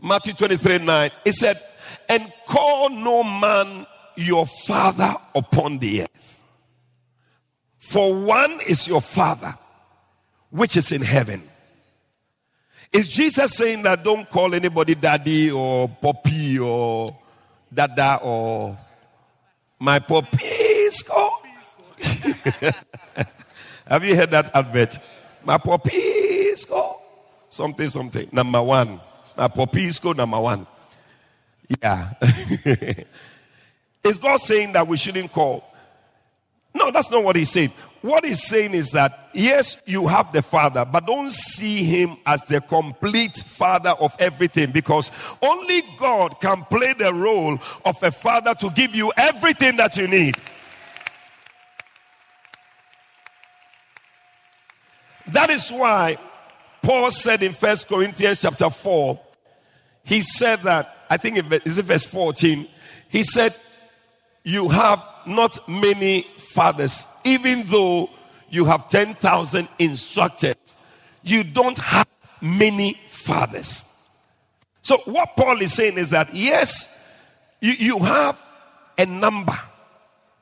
Matthew 0.00 0.32
23, 0.32 0.78
9, 0.78 1.10
He 1.24 1.32
said, 1.32 1.60
And 2.08 2.32
call 2.46 2.88
no 2.88 3.22
man 3.22 3.86
your 4.16 4.46
father 4.46 5.14
upon 5.34 5.78
the 5.78 6.02
earth. 6.02 6.40
For 7.78 8.14
one 8.14 8.60
is 8.66 8.88
your 8.88 9.02
father, 9.02 9.56
which 10.50 10.76
is 10.76 10.92
in 10.92 11.02
heaven. 11.02 11.42
Is 12.92 13.08
Jesus 13.08 13.54
saying 13.54 13.82
that 13.84 14.04
don't 14.04 14.28
call 14.28 14.54
anybody 14.54 14.94
daddy 14.94 15.50
or 15.50 15.88
poppy 15.88 16.58
or 16.58 17.16
dada 17.72 18.18
or 18.22 18.76
my 19.78 19.98
popisco. 19.98 21.30
Have 23.86 24.04
you 24.04 24.14
heard 24.14 24.30
that 24.30 24.54
advert? 24.54 24.98
My 25.44 25.58
popisco. 25.58 26.98
Something, 27.50 27.88
something. 27.88 28.28
Number 28.30 28.62
one. 28.62 29.00
My 29.36 29.48
popisco, 29.48 30.14
number 30.14 30.40
one. 30.40 30.66
Yeah. 31.82 32.12
Is 34.04 34.18
God 34.18 34.40
saying 34.40 34.72
that 34.72 34.86
we 34.86 34.96
shouldn't 34.96 35.32
call? 35.32 35.64
No, 36.74 36.90
that's 36.90 37.10
not 37.10 37.22
what 37.22 37.36
he 37.36 37.44
said. 37.44 37.70
What 38.00 38.24
he's 38.24 38.42
saying 38.42 38.72
is 38.72 38.90
that, 38.92 39.28
yes, 39.32 39.80
you 39.86 40.08
have 40.08 40.32
the 40.32 40.42
father, 40.42 40.84
but 40.84 41.06
don't 41.06 41.30
see 41.30 41.84
him 41.84 42.16
as 42.26 42.42
the 42.42 42.60
complete 42.60 43.36
father 43.36 43.90
of 43.90 44.16
everything 44.18 44.72
because 44.72 45.12
only 45.40 45.82
God 45.98 46.40
can 46.40 46.64
play 46.64 46.94
the 46.94 47.12
role 47.14 47.58
of 47.84 48.02
a 48.02 48.10
father 48.10 48.54
to 48.54 48.70
give 48.70 48.94
you 48.94 49.12
everything 49.16 49.76
that 49.76 49.96
you 49.96 50.08
need. 50.08 50.36
That 55.28 55.50
is 55.50 55.70
why 55.70 56.18
Paul 56.82 57.10
said 57.12 57.42
in 57.42 57.52
First 57.52 57.88
Corinthians 57.88 58.40
chapter 58.42 58.68
4, 58.68 59.20
he 60.04 60.20
said 60.20 60.58
that, 60.60 60.96
I 61.08 61.16
think 61.18 61.36
it 61.36 61.66
is 61.66 61.78
verse 61.78 62.06
14, 62.06 62.66
he 63.08 63.22
said, 63.22 63.54
You 64.42 64.68
have 64.70 65.00
not 65.26 65.68
many 65.68 66.26
fathers, 66.52 67.06
even 67.24 67.64
though 67.66 68.10
you 68.50 68.64
have 68.66 68.88
10,000 68.88 69.68
instructors, 69.78 70.76
you 71.22 71.42
don't 71.44 71.78
have 71.78 72.06
many 72.40 72.94
fathers. 73.08 73.84
So, 74.82 74.98
what 75.04 75.36
Paul 75.36 75.62
is 75.62 75.72
saying 75.72 75.96
is 75.96 76.10
that 76.10 76.34
yes, 76.34 77.20
you, 77.60 77.72
you 77.72 77.98
have 78.00 78.38
a 78.98 79.06
number 79.06 79.58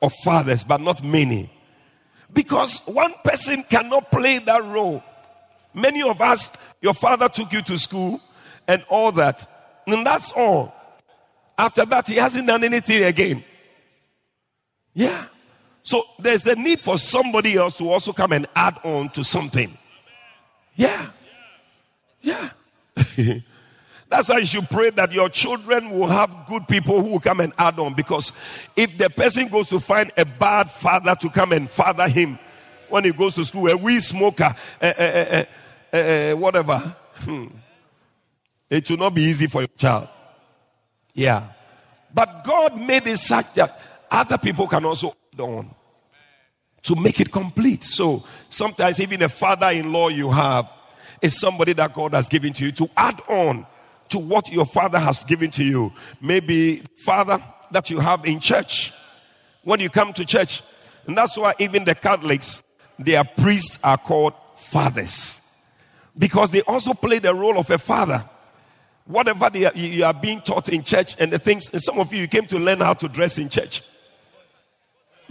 of 0.01 0.13
fathers, 0.23 0.63
but 0.63 0.81
not 0.81 1.03
many. 1.03 1.49
Because 2.33 2.81
one 2.85 3.13
person 3.23 3.63
cannot 3.69 4.09
play 4.09 4.39
that 4.39 4.63
role. 4.63 5.03
Many 5.73 6.01
of 6.01 6.19
us, 6.21 6.55
your 6.81 6.93
father 6.93 7.29
took 7.29 7.51
you 7.53 7.61
to 7.63 7.77
school 7.77 8.19
and 8.67 8.83
all 8.89 9.11
that. 9.13 9.47
And 9.87 10.05
that's 10.05 10.31
all. 10.31 10.73
After 11.57 11.85
that, 11.85 12.07
he 12.07 12.15
hasn't 12.15 12.47
done 12.47 12.63
anything 12.63 13.03
again. 13.03 13.43
Yeah. 14.93 15.25
So 15.83 16.03
there's 16.19 16.45
a 16.45 16.55
need 16.55 16.79
for 16.79 16.97
somebody 16.97 17.55
else 17.55 17.77
to 17.77 17.89
also 17.89 18.13
come 18.13 18.33
and 18.33 18.47
add 18.55 18.79
on 18.83 19.09
to 19.09 19.23
something. 19.23 19.75
Yeah. 20.75 21.07
Yeah. 22.21 22.49
That's 24.09 24.27
why 24.27 24.39
you 24.39 24.45
should 24.45 24.69
pray 24.69 24.89
that 24.91 25.11
your 25.13 25.29
children 25.29 25.89
will 25.89 26.07
have 26.07 26.29
good 26.47 26.67
people 26.67 27.01
who 27.01 27.11
will 27.11 27.19
come 27.19 27.39
and 27.39 27.53
add 27.57 27.79
on. 27.79 27.93
Because 27.93 28.33
if 28.75 28.97
the 28.97 29.09
person 29.09 29.47
goes 29.47 29.69
to 29.69 29.79
find 29.79 30.11
a 30.17 30.25
bad 30.25 30.69
father 30.69 31.15
to 31.15 31.29
come 31.29 31.53
and 31.53 31.69
father 31.69 32.07
him 32.09 32.37
when 32.89 33.05
he 33.05 33.13
goes 33.13 33.35
to 33.35 33.45
school, 33.45 33.69
a 33.69 33.77
weed 33.77 34.01
smoker, 34.01 34.53
uh, 34.81 34.85
uh, 34.85 35.45
uh, 35.93 36.31
whatever, 36.33 36.95
hmm, 37.19 37.47
it 38.69 38.89
will 38.89 38.97
not 38.97 39.15
be 39.15 39.21
easy 39.23 39.47
for 39.47 39.61
your 39.61 39.69
child. 39.77 40.09
Yeah. 41.13 41.47
But 42.13 42.43
God 42.43 42.79
made 42.79 43.07
it 43.07 43.17
such 43.17 43.53
that 43.53 43.79
other 44.11 44.37
people 44.37 44.67
can 44.67 44.83
also 44.83 45.13
on 45.41 45.73
to 46.83 46.95
make 46.95 47.19
it 47.19 47.31
complete. 47.31 47.83
So 47.83 48.23
sometimes 48.49 48.99
even 48.99 49.21
a 49.21 49.29
father 49.29 49.67
in 49.67 49.91
law 49.91 50.07
you 50.07 50.29
have 50.31 50.69
is 51.21 51.39
somebody 51.39 51.73
that 51.73 51.93
God 51.93 52.13
has 52.13 52.29
given 52.29 52.53
to 52.53 52.65
you 52.65 52.71
to 52.73 52.89
add 52.97 53.21
on 53.27 53.65
to 54.09 54.19
what 54.19 54.51
your 54.51 54.65
father 54.65 54.99
has 54.99 55.23
given 55.23 55.51
to 55.51 55.63
you. 55.63 55.91
Maybe 56.21 56.77
father 56.97 57.43
that 57.71 57.89
you 57.89 57.99
have 57.99 58.25
in 58.25 58.39
church 58.39 58.91
when 59.63 59.79
you 59.79 59.89
come 59.89 60.13
to 60.13 60.25
church. 60.25 60.63
And 61.07 61.17
that's 61.17 61.37
why 61.37 61.53
even 61.59 61.85
the 61.85 61.95
Catholics, 61.95 62.63
their 62.97 63.23
priests 63.23 63.79
are 63.83 63.97
called 63.97 64.33
fathers 64.57 65.41
because 66.17 66.51
they 66.51 66.61
also 66.63 66.93
play 66.93 67.19
the 67.19 67.33
role 67.33 67.57
of 67.57 67.69
a 67.69 67.77
father. 67.77 68.23
Whatever 69.05 69.45
are, 69.45 69.71
you 69.75 70.05
are 70.05 70.13
being 70.13 70.41
taught 70.41 70.69
in 70.69 70.83
church 70.83 71.15
and 71.19 71.31
the 71.31 71.39
things, 71.39 71.69
and 71.71 71.81
some 71.81 71.99
of 71.99 72.13
you, 72.13 72.21
you 72.21 72.27
came 72.27 72.45
to 72.47 72.59
learn 72.59 72.79
how 72.79 72.93
to 72.93 73.07
dress 73.07 73.37
in 73.37 73.49
church. 73.49 73.81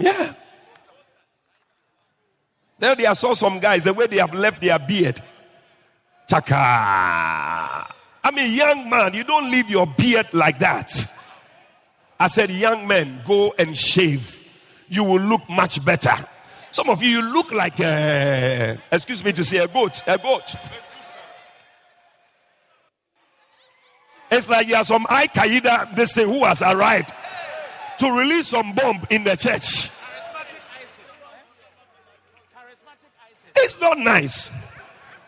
Yeah. 0.00 0.33
There, 2.78 2.95
they 2.95 3.14
saw 3.14 3.35
some 3.35 3.59
guys, 3.61 3.85
the 3.85 3.92
way 3.92 4.07
they 4.07 4.16
have 4.16 4.33
left 4.33 4.62
their 4.62 4.78
beard. 4.78 5.21
Chaka. 6.28 7.87
I'm 8.25 8.38
a 8.38 8.49
young 8.49 8.88
man. 8.88 9.12
You 9.12 9.25
don't 9.25 9.50
leave 9.50 9.69
your 9.69 9.87
beard 9.87 10.28
like 10.33 10.59
that. 10.61 10.90
I 12.19 12.26
said, 12.26 12.50
young 12.50 12.87
men, 12.87 13.21
go 13.26 13.54
and 13.59 13.76
shave. 13.76 14.37
You 14.88 15.04
will 15.04 15.21
look 15.21 15.49
much 15.50 15.85
better. 15.85 16.14
Some 16.73 16.88
of 16.88 17.02
you, 17.02 17.11
you 17.11 17.23
look 17.23 17.52
like, 17.52 17.78
a, 17.80 18.78
excuse 18.90 19.23
me 19.23 19.33
to 19.33 19.45
say, 19.45 19.59
a 19.59 19.69
goat. 19.69 20.02
A 20.07 20.16
goat. 20.16 20.54
It's 24.30 24.49
like 24.49 24.69
you 24.69 24.76
are 24.76 24.85
some 24.85 25.07
Al 25.11 25.26
Qaeda, 25.26 25.95
this 25.95 26.12
thing 26.14 26.28
who 26.28 26.45
has 26.45 26.62
arrived 26.62 27.12
to 28.00 28.11
release 28.11 28.49
some 28.49 28.73
bomb 28.73 29.07
in 29.11 29.25
the 29.25 29.37
church. 29.37 29.90
It's 33.57 33.78
not 33.78 33.99
nice. 33.99 34.50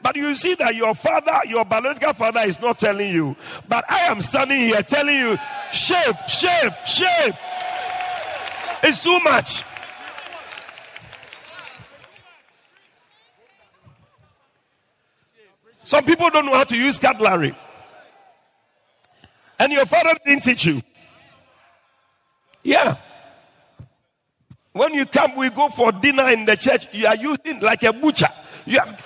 But 0.02 0.16
you 0.16 0.34
see 0.34 0.54
that 0.54 0.74
your 0.74 0.94
father, 0.94 1.40
your 1.46 1.66
biological 1.66 2.14
father, 2.14 2.40
is 2.40 2.60
not 2.60 2.78
telling 2.78 3.12
you. 3.12 3.36
But 3.68 3.88
I 3.90 4.06
am 4.06 4.22
standing 4.22 4.58
here 4.58 4.82
telling 4.82 5.16
you, 5.16 5.36
shave, 5.70 6.16
shave, 6.28 6.74
shave. 6.86 7.38
It's 8.82 9.04
too 9.04 9.20
much. 9.20 9.62
Some 15.84 16.04
people 16.04 16.30
don't 16.30 16.46
know 16.46 16.54
how 16.54 16.64
to 16.64 16.76
use 16.76 16.98
cutlery. 16.98 17.54
And 19.58 19.72
your 19.72 19.84
father 19.84 20.18
didn't 20.24 20.42
teach 20.42 20.64
you. 20.64 20.82
Yeah. 22.62 22.96
When 24.72 24.94
you 24.94 25.04
come, 25.04 25.36
we 25.36 25.50
go 25.50 25.68
for 25.68 25.92
dinner 25.92 26.28
in 26.30 26.44
the 26.44 26.56
church, 26.56 26.88
you 26.92 27.06
are 27.06 27.16
using 27.16 27.60
like 27.60 27.82
a 27.82 27.92
butcher. 27.92 28.28
You 28.64 28.80
are, 28.80 28.98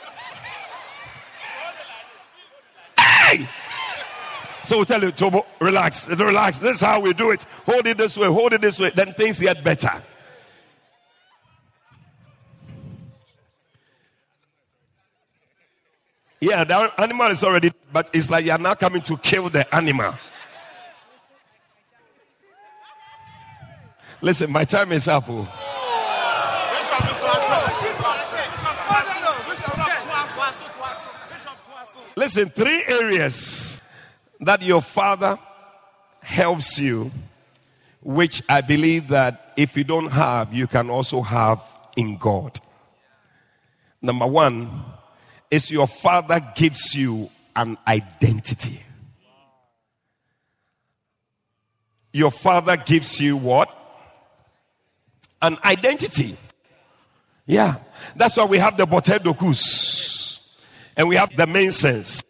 Hey! 2.99 3.47
So 4.63 4.81
we 4.81 4.85
tell 4.85 5.03
you, 5.03 5.13
Tobo, 5.13 5.45
relax, 5.61 6.09
relax. 6.09 6.59
This 6.59 6.77
is 6.77 6.81
how 6.81 7.01
we 7.01 7.13
do 7.13 7.31
it. 7.31 7.45
Hold 7.67 7.87
it 7.87 7.97
this 7.99 8.17
way, 8.17 8.27
hold 8.27 8.53
it 8.53 8.61
this 8.61 8.79
way. 8.79 8.91
Then 8.91 9.13
things 9.15 9.41
get 9.41 9.63
better. 9.63 9.91
Yeah, 16.41 16.65
the 16.65 16.93
animal 17.01 17.29
is 17.29 17.43
already, 17.43 17.73
but 17.93 18.11
it's 18.13 18.29
like 18.29 18.45
you're 18.45 18.59
now 18.59 18.75
coming 18.75 19.03
to 19.03 19.17
kill 19.17 19.49
the 19.49 19.73
animal. 19.75 20.15
Listen, 24.23 24.51
my 24.51 24.65
time 24.65 24.93
is 24.93 25.09
up. 25.09 25.25
Oh. 25.29 25.49
Listen, 32.17 32.49
three 32.49 32.83
areas 32.89 33.81
that 34.41 34.63
your 34.63 34.81
father 34.81 35.39
helps 36.21 36.79
you, 36.79 37.11
which 38.03 38.43
I 38.49 38.63
believe 38.63 39.09
that 39.09 39.53
if 39.57 39.77
you 39.77 39.85
don't 39.85 40.11
have, 40.11 40.55
you 40.55 40.67
can 40.67 40.89
also 40.89 41.21
have 41.21 41.63
in 41.95 42.17
God. 42.17 42.59
Number 44.01 44.27
one 44.27 44.83
is 45.51 45.71
your 45.71 45.87
father 45.87 46.41
gives 46.55 46.95
you 46.95 47.29
an 47.55 47.77
identity. 47.87 48.81
Your 52.13 52.31
father 52.31 52.79
gives 52.79 53.21
you 53.21 53.37
what? 53.37 53.76
An 55.43 55.59
identity. 55.65 56.37
Yeah. 57.47 57.77
That's 58.17 58.37
why 58.37 58.45
we 58.45 58.59
have 58.59 58.77
the 58.77 58.87
Botedokus 58.87 60.17
and 60.97 61.09
we 61.09 61.17
have 61.17 61.35
the 61.37 61.47
Mansons. 61.47 62.25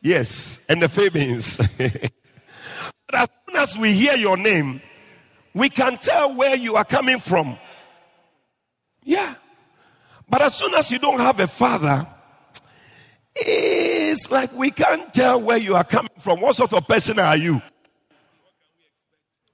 Yes, 0.00 0.60
and 0.68 0.82
the 0.82 0.88
Fabians. 0.88 1.56
but 1.78 3.14
as 3.14 3.28
soon 3.46 3.56
as 3.56 3.78
we 3.78 3.92
hear 3.92 4.14
your 4.14 4.36
name, 4.36 4.82
we 5.54 5.68
can 5.70 5.96
tell 5.98 6.34
where 6.34 6.56
you 6.56 6.76
are 6.76 6.84
coming 6.84 7.20
from. 7.20 7.56
Yeah. 9.02 9.34
But 10.28 10.42
as 10.42 10.54
soon 10.56 10.74
as 10.74 10.90
you 10.90 10.98
don't 10.98 11.20
have 11.20 11.40
a 11.40 11.46
father, 11.46 12.06
it's 13.36 14.30
like 14.30 14.52
we 14.54 14.70
can't 14.70 15.12
tell 15.14 15.40
where 15.40 15.58
you 15.58 15.74
are 15.74 15.84
coming 15.84 16.10
from. 16.18 16.40
What 16.40 16.56
sort 16.56 16.72
of 16.72 16.86
person 16.86 17.18
are 17.18 17.36
you? 17.36 17.62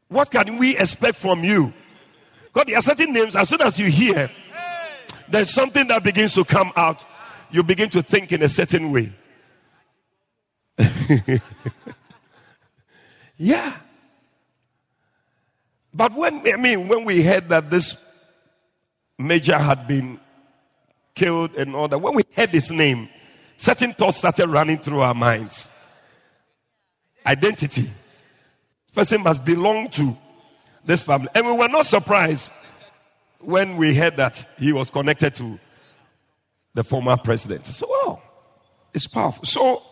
What 0.08 0.30
can 0.30 0.58
we 0.58 0.76
expect 0.76 1.16
from 1.16 1.44
you? 1.44 1.72
God, 2.52 2.66
there 2.66 2.78
are 2.78 2.82
certain 2.82 3.12
names, 3.12 3.36
as 3.36 3.48
soon 3.48 3.62
as 3.62 3.78
you 3.78 3.86
hear, 3.86 4.30
there's 5.28 5.50
something 5.50 5.86
that 5.88 6.02
begins 6.02 6.34
to 6.34 6.44
come 6.44 6.72
out 6.76 7.04
you 7.52 7.62
begin 7.62 7.90
to 7.90 8.02
think 8.02 8.32
in 8.32 8.42
a 8.42 8.48
certain 8.48 8.92
way. 8.92 9.12
yeah. 13.36 13.76
But 15.92 16.14
when 16.14 16.42
I 16.46 16.56
mean 16.56 16.88
when 16.88 17.04
we 17.04 17.22
heard 17.22 17.48
that 17.48 17.70
this 17.70 18.02
major 19.18 19.58
had 19.58 19.86
been 19.86 20.18
killed 21.14 21.54
and 21.56 21.74
all 21.74 21.88
that, 21.88 21.98
when 21.98 22.14
we 22.14 22.22
heard 22.34 22.50
his 22.50 22.70
name, 22.70 23.08
certain 23.56 23.92
thoughts 23.92 24.18
started 24.18 24.48
running 24.48 24.78
through 24.78 25.00
our 25.00 25.14
minds. 25.14 25.68
Identity. 27.26 27.90
Person 28.94 29.22
must 29.22 29.44
belong 29.44 29.90
to 29.90 30.16
this 30.84 31.02
family. 31.02 31.28
And 31.34 31.46
we 31.46 31.52
were 31.52 31.68
not 31.68 31.86
surprised 31.86 32.52
when 33.40 33.76
we 33.76 33.94
heard 33.94 34.16
that 34.16 34.46
he 34.58 34.72
was 34.72 34.90
connected 34.90 35.34
to 35.36 35.58
the 36.74 36.84
former 36.84 37.16
president. 37.16 37.66
So, 37.66 37.86
wow, 37.88 38.22
it's 38.94 39.06
powerful. 39.06 39.44
So, 39.44 39.82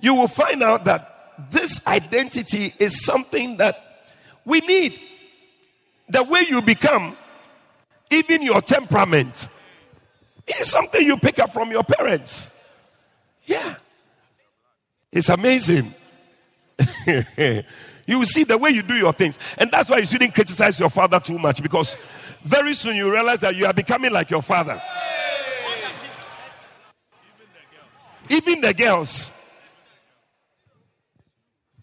you 0.00 0.14
will 0.14 0.28
find 0.28 0.62
out 0.62 0.84
that 0.84 1.50
this 1.50 1.84
identity 1.86 2.72
is 2.78 3.04
something 3.04 3.56
that 3.58 4.08
we 4.44 4.60
need. 4.60 4.98
The 6.08 6.22
way 6.24 6.44
you 6.48 6.60
become, 6.60 7.16
even 8.10 8.42
your 8.42 8.60
temperament, 8.60 9.48
is 10.58 10.70
something 10.70 11.04
you 11.04 11.16
pick 11.16 11.38
up 11.38 11.52
from 11.52 11.70
your 11.70 11.84
parents. 11.84 12.50
Yeah. 13.44 13.76
It's 15.12 15.28
amazing. 15.28 15.92
you 18.10 18.18
will 18.18 18.26
see 18.26 18.42
the 18.42 18.58
way 18.58 18.70
you 18.70 18.82
do 18.82 18.94
your 18.94 19.12
things. 19.12 19.38
And 19.56 19.70
that's 19.70 19.88
why 19.88 19.98
you 19.98 20.06
shouldn't 20.06 20.34
criticize 20.34 20.80
your 20.80 20.90
father 20.90 21.20
too 21.20 21.38
much 21.38 21.62
because 21.62 21.96
very 22.42 22.74
soon 22.74 22.96
you 22.96 23.08
realize 23.12 23.38
that 23.38 23.54
you 23.54 23.66
are 23.66 23.72
becoming 23.72 24.10
like 24.12 24.30
your 24.30 24.42
father. 24.42 24.82
Even 28.28 28.60
the 28.60 28.74
girls. 28.74 29.30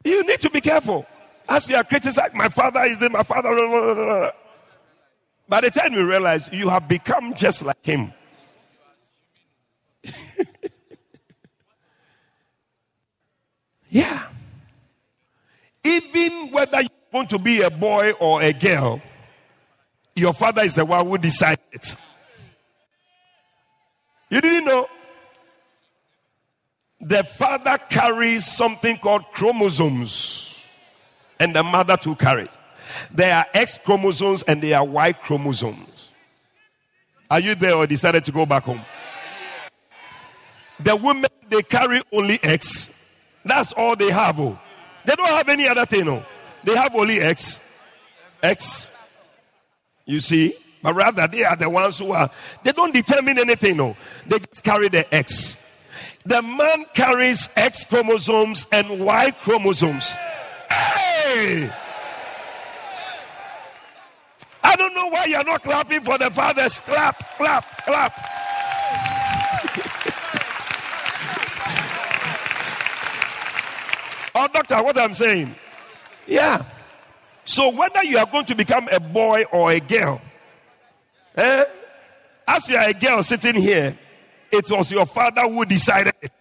You 0.04 0.22
need 0.24 0.42
to 0.42 0.50
be 0.50 0.60
careful. 0.60 1.06
As 1.48 1.70
you 1.70 1.78
are 1.78 1.86
criticizing, 1.86 2.38
my 2.38 2.50
father 2.50 2.84
is 2.84 3.02
in 3.02 3.14
my 3.14 3.24
father. 3.24 4.34
By 5.48 5.62
the 5.62 5.72
time 5.72 5.94
you 5.94 6.06
realize 6.06 6.50
you 6.52 6.68
have 6.68 6.90
become 6.90 7.36
just 7.36 7.64
like 7.64 7.86
him. 7.86 8.12
yeah. 13.90 14.28
Even 15.88 16.52
whether 16.52 16.82
you 16.82 16.90
want 17.14 17.30
to 17.30 17.40
be 17.40 17.62
a 17.62 17.70
boy 17.70 18.12
or 18.20 18.42
a 18.42 18.52
girl, 18.52 19.02
your 20.16 20.34
father 20.34 20.64
is 20.64 20.76
the 20.76 20.84
one 20.84 21.08
who 21.08 21.18
decides 21.18 21.62
it. 21.72 21.96
You 24.30 24.42
didn't 24.42 24.66
know? 24.66 24.88
The 27.00 27.24
father 27.24 27.78
carries 27.90 28.46
something 28.46 28.98
called 28.98 29.24
chromosomes, 29.32 30.62
and 31.40 31.56
the 31.56 31.64
mother 31.64 31.96
too 31.96 32.16
carries. 32.16 32.50
There 33.12 33.34
are 33.34 33.46
X 33.54 33.78
chromosomes 33.78 34.44
and 34.44 34.62
there 34.62 34.80
are 34.80 34.86
Y 34.86 35.14
chromosomes. 35.14 36.10
Are 37.32 37.40
you 37.40 37.56
there 37.56 37.76
or 37.76 37.88
decided 37.88 38.26
to 38.26 38.32
go 38.32 38.46
back 38.46 38.64
home? 38.64 38.82
The 40.80 40.96
women, 40.96 41.30
they 41.50 41.62
carry 41.62 42.02
only 42.12 42.40
X. 42.44 43.22
That's 43.46 43.72
all 43.72 43.96
they 43.96 44.12
have. 44.12 44.38
Oh. 44.40 44.60
They 45.08 45.16
don't 45.16 45.30
have 45.30 45.48
any 45.48 45.70
other 45.70 45.86
thing. 45.86 46.10
Oh. 46.10 46.22
They 46.66 46.76
have 46.76 46.94
only 46.94 47.22
X. 47.22 47.62
X. 48.44 48.92
You 50.06 50.20
see? 50.20 50.54
But 50.84 50.96
rather, 50.96 51.28
they 51.28 51.46
are 51.46 51.56
the 51.56 51.70
ones 51.70 52.00
who 52.00 52.12
are, 52.12 52.30
they 52.62 52.74
don't 52.74 52.94
determine 52.94 53.40
anything. 53.40 53.78
No. 53.78 53.96
They 54.28 54.40
just 54.40 54.66
carry 54.66 54.90
the 54.90 55.16
X. 55.16 55.64
The 56.26 56.42
man 56.42 56.86
carries 56.94 57.48
X 57.56 57.86
chromosomes 57.86 58.66
and 58.74 59.00
Y 59.00 59.32
chromosomes. 59.44 60.12
Hey! 60.70 61.72
I 64.62 64.76
don't 64.76 64.94
know 64.94 65.08
why 65.08 65.24
you're 65.24 65.46
not 65.46 65.64
clapping 65.64 66.02
for 66.02 66.18
the 66.18 66.30
fathers. 66.30 66.82
Clap, 66.82 67.38
clap, 67.38 67.86
clap. 67.86 68.37
Oh, 74.38 74.48
doctor, 74.54 74.84
what 74.84 74.98
I'm 74.98 75.14
saying. 75.14 75.54
Yeah. 76.26 76.64
So 77.46 77.72
whether 77.72 78.04
you 78.04 78.18
are 78.18 78.26
going 78.26 78.46
to 78.46 78.56
become 78.56 78.90
a 78.92 79.00
boy 79.00 79.46
or 79.52 79.72
a 79.72 79.80
girl, 79.80 80.22
eh, 81.36 81.64
as 82.48 82.70
you 82.70 82.76
are 82.76 82.90
a 82.90 82.94
girl 82.94 83.24
sitting 83.24 83.56
here, 83.56 83.98
it 84.52 84.70
was 84.70 84.92
your 84.92 85.06
father 85.06 85.42
who 85.42 85.66
decided 85.66 86.14
it. 86.22 86.32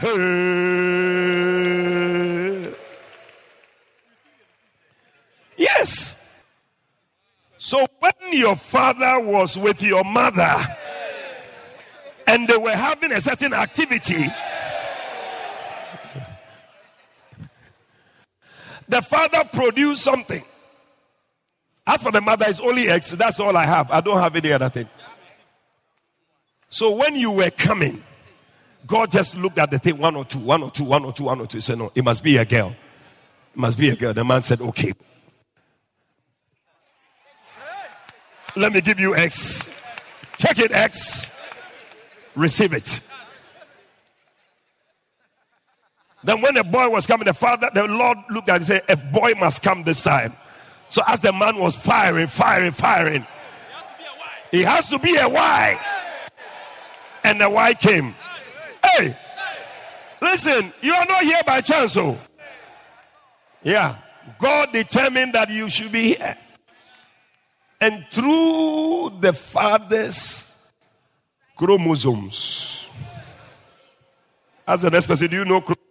Yes. 5.56 6.44
So 7.58 7.86
when 8.00 8.12
your 8.32 8.56
father 8.56 9.20
was 9.20 9.56
with 9.56 9.82
your 9.82 10.04
mother 10.04 10.56
and 12.26 12.48
they 12.48 12.56
were 12.56 12.72
having 12.72 13.12
a 13.12 13.20
certain 13.20 13.54
activity, 13.54 14.26
the 18.88 19.02
father 19.02 19.44
produced 19.44 20.02
something. 20.02 20.42
As 21.86 22.02
for 22.02 22.10
the 22.10 22.20
mother, 22.20 22.46
it's 22.48 22.60
only 22.60 22.88
X. 22.88 23.10
That's 23.12 23.40
all 23.40 23.56
I 23.56 23.66
have. 23.66 23.90
I 23.90 24.00
don't 24.00 24.18
have 24.18 24.34
any 24.36 24.52
other 24.52 24.68
thing. 24.68 24.88
So 26.70 26.92
when 26.92 27.14
you 27.14 27.30
were 27.30 27.50
coming, 27.50 28.02
God 28.86 29.10
just 29.10 29.36
looked 29.36 29.58
at 29.58 29.70
the 29.70 29.78
thing 29.78 29.98
one 29.98 30.16
or 30.16 30.24
two, 30.24 30.38
one 30.38 30.62
or 30.62 30.70
two, 30.70 30.84
one 30.84 31.04
or 31.04 31.12
two, 31.12 31.24
one 31.24 31.40
or 31.40 31.46
two. 31.46 31.58
He 31.58 31.60
said, 31.60 31.78
No, 31.78 31.90
it 31.94 32.04
must 32.04 32.22
be 32.22 32.36
a 32.36 32.44
girl. 32.44 32.74
It 33.54 33.58
must 33.58 33.78
be 33.78 33.90
a 33.90 33.96
girl. 33.96 34.12
The 34.12 34.24
man 34.24 34.42
said, 34.42 34.60
Okay. 34.60 34.92
Let 38.56 38.72
me 38.72 38.80
give 38.80 39.00
you 39.00 39.16
X. 39.16 39.82
Check 40.36 40.58
it, 40.58 40.72
X. 40.72 41.30
Receive 42.34 42.72
it. 42.72 43.00
Then 46.24 46.40
when 46.40 46.54
the 46.54 46.64
boy 46.64 46.88
was 46.88 47.06
coming, 47.06 47.26
the 47.26 47.34
father, 47.34 47.70
the 47.72 47.86
Lord 47.86 48.16
looked 48.30 48.48
at 48.48 48.56
and 48.56 48.64
said, 48.64 48.82
A 48.88 48.96
boy 48.96 49.34
must 49.34 49.62
come 49.62 49.82
this 49.82 50.02
time. 50.02 50.32
So 50.88 51.02
as 51.06 51.20
the 51.20 51.32
man 51.32 51.58
was 51.58 51.76
firing, 51.76 52.28
firing, 52.28 52.72
firing, 52.72 53.26
he 54.50 54.62
has 54.62 54.88
to 54.90 54.98
be 54.98 55.16
a 55.16 55.28
Y. 55.28 55.80
And 57.24 57.40
the 57.40 57.50
Y 57.50 57.74
came. 57.74 58.14
Hey, 58.82 59.16
listen, 60.20 60.72
you 60.80 60.94
are 60.94 61.06
not 61.06 61.22
here 61.22 61.40
by 61.46 61.60
chance, 61.60 61.96
oh. 61.98 62.18
Yeah, 63.62 63.96
God 64.38 64.72
determined 64.72 65.34
that 65.34 65.50
you 65.50 65.68
should 65.68 65.92
be 65.92 66.14
here. 66.14 66.36
And 67.80 68.04
through 68.10 69.18
the 69.20 69.32
father's 69.34 70.72
chromosomes. 71.56 72.86
As 74.66 74.80
the 74.80 74.90
next 74.90 75.06
person, 75.06 75.28
do 75.28 75.36
you 75.36 75.44
know 75.44 75.60
chromosomes 75.60 75.83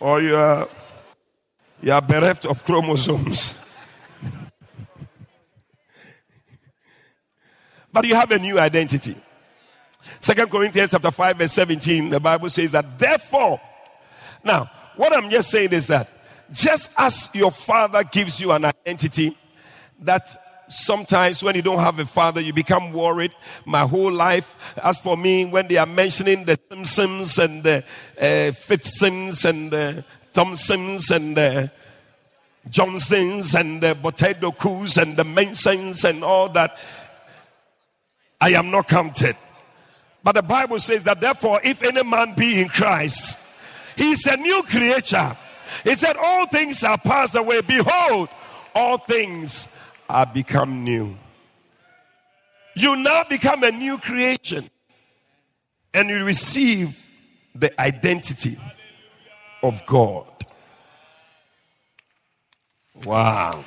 or 0.00 0.22
you 0.22 0.36
are, 0.36 0.68
you 1.82 1.92
are 1.92 2.00
bereft 2.00 2.46
of 2.46 2.64
chromosomes? 2.64 3.58
but 7.92 8.06
you 8.06 8.14
have 8.14 8.30
a 8.30 8.38
new 8.38 8.58
identity. 8.58 9.14
Second 10.20 10.50
Corinthians 10.50 10.90
chapter 10.90 11.10
5, 11.10 11.36
verse 11.36 11.52
17, 11.52 12.08
the 12.10 12.20
Bible 12.20 12.48
says 12.48 12.72
that 12.72 12.98
therefore, 12.98 13.60
now 14.42 14.70
what 14.96 15.14
I'm 15.14 15.30
just 15.30 15.50
saying 15.50 15.72
is 15.72 15.86
that 15.88 16.08
just 16.52 16.90
as 16.96 17.28
your 17.34 17.50
father 17.50 18.04
gives 18.04 18.40
you 18.40 18.52
an 18.52 18.64
identity 18.64 19.36
that 20.00 20.34
sometimes 20.72 21.42
when 21.42 21.54
you 21.54 21.62
don't 21.62 21.78
have 21.78 21.98
a 21.98 22.06
father, 22.06 22.40
you 22.40 22.52
become 22.52 22.92
worried. 22.92 23.32
My 23.64 23.82
whole 23.82 24.10
life, 24.10 24.56
as 24.82 24.98
for 24.98 25.16
me, 25.16 25.44
when 25.44 25.68
they 25.68 25.76
are 25.76 25.86
mentioning 25.86 26.44
the 26.44 26.58
Simpsons 26.70 27.38
and 27.38 27.62
the 27.62 27.84
uh, 28.18 28.52
Fitzsims 28.52 29.44
and 29.44 29.70
the 29.70 30.04
Thompsons 30.32 31.10
and 31.10 31.36
the 31.36 31.70
Johnsons 32.70 33.54
and 33.54 33.80
the 33.80 33.94
Potato 33.94 34.52
Coos 34.52 34.96
and 34.96 35.16
the 35.16 35.24
Masons 35.24 36.04
and 36.04 36.24
all 36.24 36.48
that, 36.50 36.78
I 38.40 38.50
am 38.50 38.70
not 38.70 38.88
counted. 38.88 39.36
But 40.24 40.36
the 40.36 40.42
Bible 40.42 40.78
says 40.78 41.02
that 41.04 41.20
therefore, 41.20 41.60
if 41.64 41.82
any 41.82 42.02
man 42.02 42.34
be 42.34 42.62
in 42.62 42.68
Christ, 42.68 43.38
he 43.96 44.12
is 44.12 44.24
a 44.26 44.36
new 44.36 44.62
creature. 44.62 45.36
He 45.84 45.94
said, 45.94 46.16
All 46.16 46.46
things 46.46 46.84
are 46.84 46.98
passed 46.98 47.34
away. 47.34 47.60
Behold, 47.60 48.28
all 48.74 48.98
things 48.98 49.74
are 50.12 50.26
become 50.26 50.84
new. 50.84 51.16
You 52.74 52.96
now 52.96 53.24
become 53.28 53.62
a 53.64 53.70
new 53.70 53.98
creation 53.98 54.70
and 55.94 56.08
you 56.08 56.24
receive 56.24 56.98
the 57.54 57.78
identity 57.80 58.56
of 59.62 59.84
God. 59.86 60.26
Wow. 63.04 63.64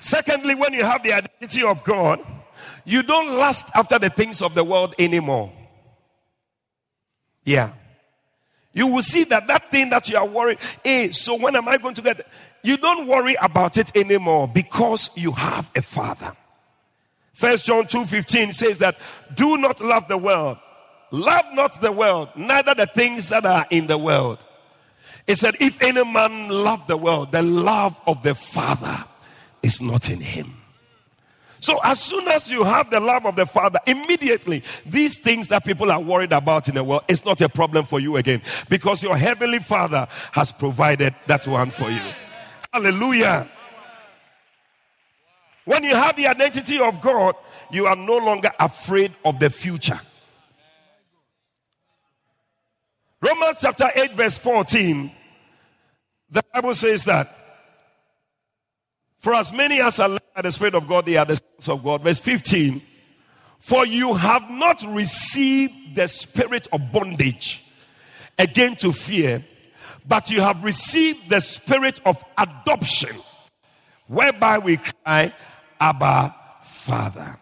Secondly, 0.00 0.54
when 0.54 0.72
you 0.72 0.84
have 0.84 1.02
the 1.02 1.12
identity 1.12 1.62
of 1.62 1.82
God, 1.82 2.20
you 2.84 3.02
don't 3.02 3.36
lust 3.36 3.66
after 3.74 3.98
the 3.98 4.08
things 4.08 4.40
of 4.40 4.54
the 4.54 4.62
world 4.62 4.94
anymore. 4.98 5.52
Yeah. 7.44 7.72
You 8.76 8.88
will 8.88 9.02
see 9.02 9.24
that 9.24 9.46
that 9.46 9.70
thing 9.70 9.88
that 9.88 10.10
you 10.10 10.18
are 10.18 10.26
worried, 10.26 10.58
hey, 10.84 11.10
so 11.10 11.34
when 11.34 11.56
am 11.56 11.66
I 11.66 11.78
going 11.78 11.94
to 11.94 12.02
get? 12.02 12.20
You 12.62 12.76
don't 12.76 13.06
worry 13.06 13.34
about 13.40 13.78
it 13.78 13.96
anymore 13.96 14.48
because 14.48 15.16
you 15.16 15.32
have 15.32 15.70
a 15.74 15.80
father. 15.80 16.36
First 17.32 17.64
John 17.64 17.84
2:15 17.86 18.52
says 18.52 18.76
that 18.78 18.98
do 19.34 19.56
not 19.56 19.80
love 19.80 20.08
the 20.08 20.18
world. 20.18 20.58
Love 21.10 21.46
not 21.54 21.80
the 21.80 21.90
world, 21.90 22.28
neither 22.36 22.74
the 22.74 22.86
things 22.86 23.30
that 23.30 23.46
are 23.46 23.64
in 23.70 23.86
the 23.86 23.96
world. 23.96 24.44
It 25.26 25.36
said, 25.36 25.56
if 25.58 25.80
any 25.80 26.04
man 26.04 26.48
love 26.48 26.86
the 26.86 26.98
world, 26.98 27.32
the 27.32 27.42
love 27.42 27.98
of 28.06 28.22
the 28.22 28.34
Father 28.34 29.04
is 29.62 29.80
not 29.80 30.10
in 30.10 30.20
him. 30.20 30.52
So, 31.60 31.78
as 31.82 32.00
soon 32.00 32.28
as 32.28 32.50
you 32.50 32.64
have 32.64 32.90
the 32.90 33.00
love 33.00 33.24
of 33.26 33.36
the 33.36 33.46
Father, 33.46 33.78
immediately 33.86 34.62
these 34.84 35.18
things 35.18 35.48
that 35.48 35.64
people 35.64 35.90
are 35.90 36.00
worried 36.00 36.32
about 36.32 36.68
in 36.68 36.74
the 36.74 36.84
world 36.84 37.04
is 37.08 37.24
not 37.24 37.40
a 37.40 37.48
problem 37.48 37.84
for 37.84 37.98
you 37.98 38.16
again 38.16 38.42
because 38.68 39.02
your 39.02 39.16
heavenly 39.16 39.58
Father 39.58 40.06
has 40.32 40.52
provided 40.52 41.14
that 41.26 41.46
one 41.46 41.70
for 41.70 41.90
you. 41.90 42.00
Hallelujah. 42.72 43.48
When 45.64 45.82
you 45.82 45.94
have 45.94 46.14
the 46.16 46.28
identity 46.28 46.78
of 46.78 47.00
God, 47.00 47.34
you 47.70 47.86
are 47.86 47.96
no 47.96 48.18
longer 48.18 48.50
afraid 48.60 49.12
of 49.24 49.40
the 49.40 49.50
future. 49.50 49.98
Romans 53.20 53.58
chapter 53.60 53.90
8, 53.94 54.12
verse 54.12 54.38
14, 54.38 55.10
the 56.30 56.42
Bible 56.52 56.74
says 56.74 57.04
that 57.06 57.45
for 59.26 59.34
as 59.34 59.52
many 59.52 59.80
as 59.80 59.98
are 59.98 60.08
led 60.08 60.22
by 60.36 60.42
the 60.42 60.52
Spirit 60.52 60.76
of 60.76 60.86
God, 60.86 61.04
they 61.04 61.16
are 61.16 61.24
the 61.24 61.34
sons 61.34 61.68
of 61.68 61.82
God. 61.82 62.00
Verse 62.04 62.20
15. 62.20 62.80
For 63.58 63.84
you 63.84 64.14
have 64.14 64.48
not 64.48 64.80
received 64.86 65.96
the 65.96 66.06
spirit 66.06 66.68
of 66.72 66.92
bondage 66.92 67.64
again 68.38 68.76
to 68.76 68.92
fear, 68.92 69.44
but 70.06 70.30
you 70.30 70.40
have 70.40 70.62
received 70.62 71.28
the 71.28 71.40
spirit 71.40 72.00
of 72.06 72.24
adoption, 72.38 73.16
whereby 74.06 74.58
we 74.58 74.76
cry, 74.76 75.34
Abba, 75.80 76.32
Father. 76.62 77.36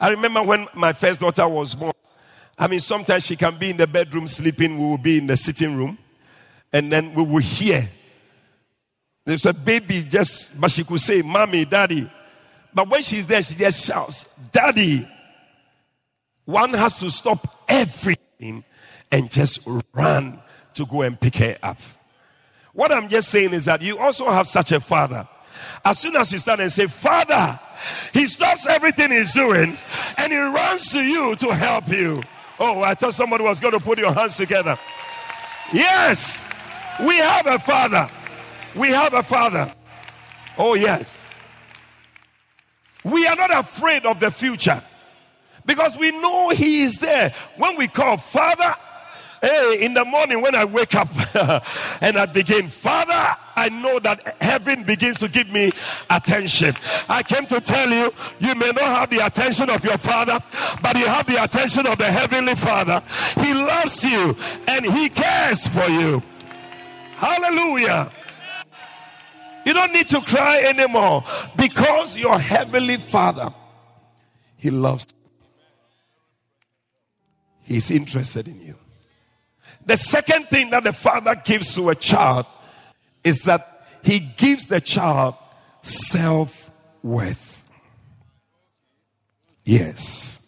I 0.00 0.10
remember 0.10 0.42
when 0.42 0.66
my 0.74 0.92
first 0.92 1.20
daughter 1.20 1.46
was 1.46 1.76
born. 1.76 1.92
I 2.58 2.66
mean, 2.66 2.80
sometimes 2.80 3.26
she 3.26 3.36
can 3.36 3.56
be 3.58 3.70
in 3.70 3.76
the 3.76 3.86
bedroom 3.86 4.26
sleeping, 4.26 4.76
we 4.76 4.86
will 4.86 4.98
be 4.98 5.18
in 5.18 5.28
the 5.28 5.36
sitting 5.36 5.76
room, 5.76 5.98
and 6.72 6.90
then 6.90 7.14
we 7.14 7.22
will 7.22 7.38
hear. 7.38 7.88
There's 9.24 9.46
a 9.46 9.54
baby 9.54 10.02
just, 10.02 10.58
but 10.60 10.70
she 10.70 10.84
could 10.84 11.00
say, 11.00 11.22
Mommy, 11.22 11.64
Daddy. 11.64 12.10
But 12.72 12.88
when 12.88 13.02
she's 13.02 13.26
there, 13.26 13.42
she 13.42 13.54
just 13.54 13.84
shouts, 13.84 14.24
Daddy. 14.52 15.06
One 16.44 16.74
has 16.74 16.98
to 17.00 17.10
stop 17.10 17.64
everything 17.68 18.64
and 19.10 19.30
just 19.30 19.68
run 19.92 20.38
to 20.74 20.86
go 20.86 21.02
and 21.02 21.20
pick 21.20 21.36
her 21.36 21.56
up. 21.62 21.78
What 22.72 22.92
I'm 22.92 23.08
just 23.08 23.30
saying 23.30 23.52
is 23.52 23.64
that 23.66 23.82
you 23.82 23.98
also 23.98 24.30
have 24.30 24.46
such 24.46 24.72
a 24.72 24.80
father. 24.80 25.28
As 25.84 25.98
soon 25.98 26.16
as 26.16 26.32
you 26.32 26.38
start 26.38 26.60
and 26.60 26.70
say, 26.70 26.86
Father, 26.86 27.58
he 28.12 28.26
stops 28.26 28.66
everything 28.66 29.10
he's 29.10 29.32
doing 29.34 29.76
and 30.16 30.32
he 30.32 30.38
runs 30.38 30.88
to 30.92 31.00
you 31.00 31.34
to 31.36 31.54
help 31.54 31.88
you. 31.88 32.22
Oh, 32.58 32.82
I 32.82 32.94
thought 32.94 33.14
somebody 33.14 33.42
was 33.42 33.60
going 33.60 33.72
to 33.72 33.80
put 33.80 33.98
your 33.98 34.12
hands 34.12 34.36
together. 34.36 34.78
Yes, 35.72 36.50
we 37.00 37.16
have 37.18 37.46
a 37.46 37.58
father. 37.58 38.08
We 38.74 38.88
have 38.88 39.14
a 39.14 39.22
father. 39.22 39.72
Oh, 40.58 40.74
yes. 40.74 41.24
We 43.04 43.26
are 43.26 43.36
not 43.36 43.56
afraid 43.56 44.04
of 44.04 44.20
the 44.20 44.30
future 44.30 44.82
because 45.64 45.96
we 45.96 46.10
know 46.10 46.50
he 46.50 46.82
is 46.82 46.98
there. 46.98 47.34
When 47.56 47.76
we 47.76 47.88
call 47.88 48.16
Father, 48.16 48.74
Hey, 49.40 49.78
in 49.80 49.94
the 49.94 50.04
morning 50.04 50.42
when 50.42 50.54
I 50.54 50.66
wake 50.66 50.94
up 50.94 51.08
and 52.02 52.18
I 52.18 52.26
begin, 52.26 52.68
Father, 52.68 53.36
I 53.56 53.70
know 53.70 53.98
that 54.00 54.36
heaven 54.38 54.84
begins 54.84 55.18
to 55.20 55.28
give 55.28 55.50
me 55.50 55.70
attention. 56.10 56.74
I 57.08 57.22
came 57.22 57.46
to 57.46 57.58
tell 57.58 57.88
you, 57.88 58.12
you 58.38 58.54
may 58.54 58.70
not 58.70 58.84
have 58.84 59.08
the 59.08 59.24
attention 59.24 59.70
of 59.70 59.82
your 59.82 59.96
father, 59.96 60.40
but 60.82 60.98
you 60.98 61.06
have 61.06 61.26
the 61.26 61.42
attention 61.42 61.86
of 61.86 61.96
the 61.96 62.04
heavenly 62.04 62.54
father. 62.54 63.02
He 63.40 63.54
loves 63.54 64.04
you 64.04 64.36
and 64.68 64.84
he 64.84 65.08
cares 65.08 65.66
for 65.66 65.88
you. 65.88 66.22
Hallelujah. 67.16 68.10
You 69.70 69.74
don't 69.74 69.92
need 69.92 70.08
to 70.08 70.20
cry 70.22 70.62
anymore 70.62 71.22
because 71.56 72.18
your 72.18 72.36
heavenly 72.40 72.96
father, 72.96 73.54
he 74.56 74.68
loves 74.68 75.06
you. 75.12 75.30
He's 77.62 77.92
interested 77.92 78.48
in 78.48 78.60
you. 78.60 78.74
The 79.86 79.96
second 79.96 80.46
thing 80.46 80.70
that 80.70 80.82
the 80.82 80.92
father 80.92 81.36
gives 81.36 81.72
to 81.76 81.88
a 81.90 81.94
child 81.94 82.46
is 83.22 83.44
that 83.44 83.86
he 84.02 84.18
gives 84.18 84.66
the 84.66 84.80
child 84.80 85.36
self 85.82 86.68
worth. 87.04 87.70
Yes. 89.64 90.40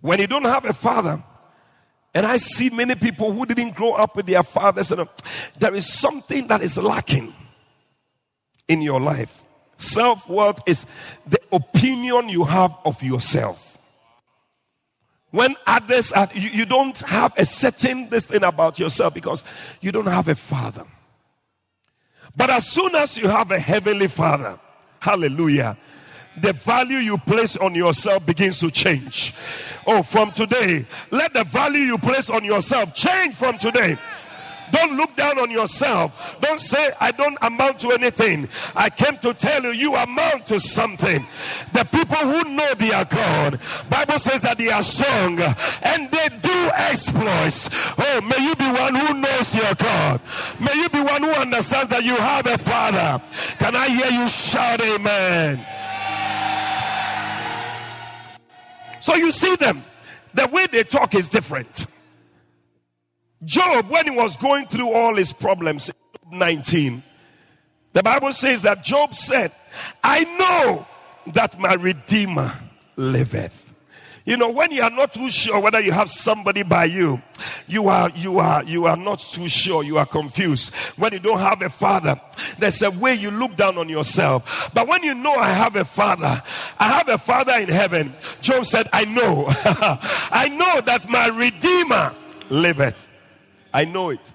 When 0.00 0.18
you 0.18 0.26
don't 0.26 0.46
have 0.46 0.64
a 0.64 0.72
father, 0.72 1.22
and 2.12 2.26
I 2.26 2.38
see 2.38 2.70
many 2.70 2.96
people 2.96 3.30
who 3.30 3.46
didn't 3.46 3.76
grow 3.76 3.92
up 3.92 4.16
with 4.16 4.26
their 4.26 4.42
fathers, 4.42 4.90
and 4.90 5.08
there 5.60 5.76
is 5.76 5.86
something 5.86 6.48
that 6.48 6.60
is 6.60 6.76
lacking 6.76 7.32
in 8.68 8.82
your 8.82 9.00
life. 9.00 9.42
Self 9.76 10.28
worth 10.28 10.60
is 10.66 10.86
the 11.26 11.40
opinion 11.50 12.28
you 12.28 12.44
have 12.44 12.76
of 12.84 13.02
yourself. 13.02 13.68
When 15.30 15.56
others 15.66 16.12
are 16.12 16.28
you, 16.34 16.50
you 16.50 16.66
don't 16.66 16.96
have 16.98 17.32
a 17.38 17.44
certain 17.44 18.08
this 18.10 18.24
thing 18.24 18.44
about 18.44 18.78
yourself 18.78 19.14
because 19.14 19.44
you 19.80 19.90
don't 19.90 20.06
have 20.06 20.28
a 20.28 20.34
father. 20.34 20.84
But 22.36 22.50
as 22.50 22.68
soon 22.68 22.94
as 22.94 23.18
you 23.18 23.28
have 23.28 23.50
a 23.50 23.58
heavenly 23.58 24.08
father 24.08 24.58
hallelujah 25.02 25.76
the 26.40 26.52
value 26.52 26.96
you 26.96 27.18
place 27.18 27.56
on 27.56 27.74
yourself 27.74 28.24
begins 28.24 28.58
to 28.60 28.70
change. 28.70 29.34
Oh 29.86 30.02
from 30.02 30.32
today 30.32 30.86
let 31.10 31.32
the 31.32 31.44
value 31.44 31.80
you 31.80 31.98
place 31.98 32.30
on 32.30 32.44
yourself 32.44 32.94
change 32.94 33.34
from 33.34 33.58
today 33.58 33.96
don't 34.72 34.96
look 34.96 35.14
down 35.16 35.38
on 35.38 35.50
yourself. 35.50 36.38
Don't 36.40 36.60
say, 36.60 36.90
I 37.00 37.12
don't 37.12 37.36
amount 37.42 37.80
to 37.80 37.92
anything. 37.92 38.48
I 38.74 38.90
came 38.90 39.18
to 39.18 39.34
tell 39.34 39.62
you, 39.62 39.70
you 39.70 39.94
amount 39.94 40.46
to 40.46 40.58
something. 40.58 41.24
The 41.72 41.84
people 41.84 42.16
who 42.16 42.50
know 42.50 42.74
their 42.74 43.04
God, 43.04 43.60
Bible 43.88 44.18
says 44.18 44.42
that 44.42 44.58
they 44.58 44.70
are 44.70 44.82
strong 44.82 45.38
and 45.40 46.10
they 46.10 46.28
do 46.40 46.70
exploits. 46.74 47.68
Oh, 47.98 48.20
may 48.22 48.44
you 48.44 48.54
be 48.56 48.64
one 48.64 48.94
who 48.94 49.14
knows 49.14 49.54
your 49.54 49.74
God. 49.74 50.20
May 50.58 50.74
you 50.74 50.88
be 50.88 51.00
one 51.00 51.22
who 51.22 51.30
understands 51.30 51.90
that 51.90 52.04
you 52.04 52.16
have 52.16 52.46
a 52.46 52.58
father. 52.58 53.22
Can 53.58 53.76
I 53.76 53.88
hear 53.88 54.10
you 54.10 54.28
shout 54.28 54.80
amen? 54.80 55.64
So 59.00 59.14
you 59.14 59.32
see 59.32 59.56
them. 59.56 59.82
The 60.34 60.46
way 60.46 60.66
they 60.66 60.82
talk 60.84 61.14
is 61.14 61.28
different. 61.28 61.91
Job, 63.44 63.90
when 63.90 64.04
he 64.04 64.10
was 64.10 64.36
going 64.36 64.66
through 64.66 64.92
all 64.92 65.14
his 65.16 65.32
problems, 65.32 65.90
19, 66.30 67.02
the 67.92 68.02
Bible 68.02 68.32
says 68.32 68.62
that 68.62 68.84
Job 68.84 69.14
said, 69.14 69.52
I 70.02 70.24
know 70.38 70.86
that 71.34 71.58
my 71.58 71.74
Redeemer 71.74 72.54
liveth. 72.96 73.58
You 74.24 74.36
know, 74.36 74.50
when 74.50 74.70
you 74.70 74.82
are 74.82 74.90
not 74.90 75.12
too 75.12 75.28
sure 75.30 75.60
whether 75.60 75.80
you 75.80 75.90
have 75.90 76.08
somebody 76.08 76.62
by 76.62 76.84
you, 76.84 77.20
you 77.66 77.88
are 77.88 78.08
you 78.10 78.38
are 78.38 78.62
you 78.62 78.86
are 78.86 78.96
not 78.96 79.18
too 79.18 79.48
sure, 79.48 79.82
you 79.82 79.98
are 79.98 80.06
confused. 80.06 80.72
When 80.96 81.12
you 81.12 81.18
don't 81.18 81.40
have 81.40 81.60
a 81.60 81.68
father, 81.68 82.20
there's 82.60 82.80
a 82.82 82.92
way 82.92 83.14
you 83.14 83.32
look 83.32 83.56
down 83.56 83.78
on 83.78 83.88
yourself. 83.88 84.70
But 84.72 84.86
when 84.86 85.02
you 85.02 85.14
know 85.14 85.34
I 85.34 85.48
have 85.48 85.74
a 85.74 85.84
father, 85.84 86.40
I 86.78 86.88
have 86.88 87.08
a 87.08 87.18
father 87.18 87.54
in 87.54 87.68
heaven. 87.68 88.14
Job 88.40 88.64
said, 88.64 88.88
I 88.92 89.06
know. 89.06 89.46
I 90.30 90.48
know 90.48 90.80
that 90.82 91.08
my 91.08 91.26
Redeemer 91.26 92.14
liveth. 92.48 93.08
I 93.72 93.84
know 93.84 94.10
it. 94.10 94.32